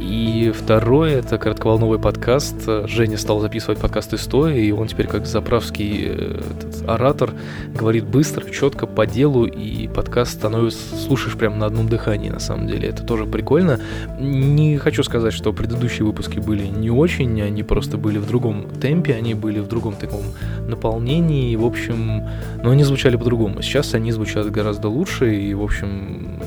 И 0.02 0.52
второе, 0.52 1.20
это 1.20 1.38
коротковолновый 1.38 2.00
подкаст. 2.00 2.56
Женя 2.86 3.20
стал 3.20 3.40
записывать 3.40 3.78
подкасты 3.78 4.18
стоя, 4.18 4.56
и 4.56 4.72
он 4.72 4.88
теперь 4.88 5.06
как 5.06 5.28
заправский 5.28 6.08
э, 6.08 6.42
этот, 6.60 6.90
оратор 6.90 7.34
говорит 7.76 8.06
быстро, 8.06 8.50
четко, 8.50 8.88
по 8.88 9.06
делу, 9.06 9.46
и 9.46 9.88
подкаст 9.88 10.34
становится, 10.34 10.96
слушаешь 10.98 11.38
прям 11.38 11.60
на 11.60 11.68
одном 11.68 11.88
дыхании, 11.88 12.30
на 12.30 12.40
самом 12.40 12.66
деле. 12.66 12.90
Это 12.90 13.04
тоже 13.04 13.28
прикольно. 13.28 13.80
Не 14.20 14.78
хочу 14.78 15.04
сказать, 15.04 15.34
что 15.34 15.54
предыдущие 15.54 16.04
выпуски 16.04 16.40
были 16.40 16.66
не 16.66 16.90
очень, 16.90 17.40
они 17.40 17.62
просто 17.62 17.98
были 17.98 18.18
в 18.18 18.26
другом 18.26 18.70
темпе, 18.82 19.14
они 19.14 19.36
были 19.36 19.60
в 19.60 19.68
другом 19.68 19.94
таком 19.94 20.24
наполнении, 20.68 21.52
и, 21.52 21.56
в 21.56 21.66
общем, 21.66 22.28
но 22.64 22.72
они 22.72 22.84
звучали 22.84 23.18
по-другому. 23.18 23.62
Сейчас 23.62 23.94
они 23.94 24.12
звучат 24.12 24.50
гораздо 24.50 24.90
лучше, 24.90 25.36
и, 25.36 25.54
в 25.54 25.62
общем, 25.62 26.40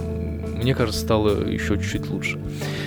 мне 0.64 0.74
кажется, 0.74 0.98
стало 0.98 1.46
еще 1.46 1.76
чуть-чуть 1.76 2.08
лучше. 2.08 2.38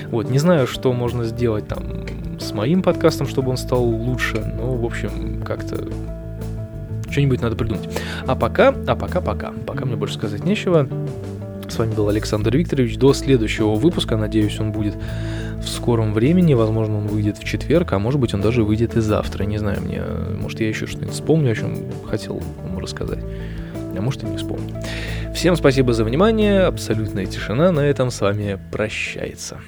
Вот, 0.09 0.31
не 0.31 0.39
знаю, 0.39 0.65
что 0.65 0.91
можно 0.93 1.25
сделать 1.25 1.67
там 1.67 2.07
с 2.39 2.51
моим 2.51 2.81
подкастом, 2.81 3.27
чтобы 3.27 3.51
он 3.51 3.57
стал 3.57 3.83
лучше. 3.83 4.37
Ну, 4.57 4.75
в 4.75 4.83
общем, 4.83 5.43
как-то 5.43 5.87
что-нибудь 7.11 7.39
надо 7.39 7.55
придумать. 7.55 7.87
А 8.25 8.35
пока, 8.35 8.69
а 8.69 8.95
пока, 8.95 9.21
пока. 9.21 9.53
Пока 9.67 9.85
мне 9.85 9.95
больше 9.95 10.15
сказать 10.15 10.43
нечего. 10.43 10.89
С 11.69 11.77
вами 11.77 11.93
был 11.93 12.09
Александр 12.09 12.57
Викторович. 12.57 12.97
До 12.97 13.13
следующего 13.13 13.75
выпуска, 13.75 14.17
надеюсь, 14.17 14.59
он 14.59 14.71
будет 14.71 14.95
в 15.61 15.67
скором 15.67 16.13
времени. 16.13 16.55
Возможно, 16.55 16.97
он 16.97 17.05
выйдет 17.05 17.37
в 17.37 17.43
четверг, 17.43 17.93
а 17.93 17.99
может 17.99 18.19
быть, 18.19 18.33
он 18.33 18.41
даже 18.41 18.63
выйдет 18.63 18.97
и 18.97 19.01
завтра. 19.01 19.43
Не 19.43 19.59
знаю, 19.59 19.81
мне, 19.83 20.01
может, 20.41 20.61
я 20.61 20.67
еще 20.67 20.87
что-нибудь 20.87 21.13
вспомню, 21.13 21.51
о 21.51 21.55
чем 21.55 21.91
хотел 22.09 22.41
вам 22.63 22.79
рассказать. 22.79 23.23
А 23.97 24.01
может, 24.01 24.23
и 24.23 24.27
не 24.27 24.37
вспомню. 24.37 24.81
Всем 25.33 25.55
спасибо 25.55 25.93
за 25.93 26.03
внимание. 26.03 26.61
Абсолютная 26.61 27.25
тишина 27.25 27.71
на 27.71 27.81
этом 27.81 28.11
с 28.11 28.21
вами 28.21 28.59
прощается. 28.71 29.59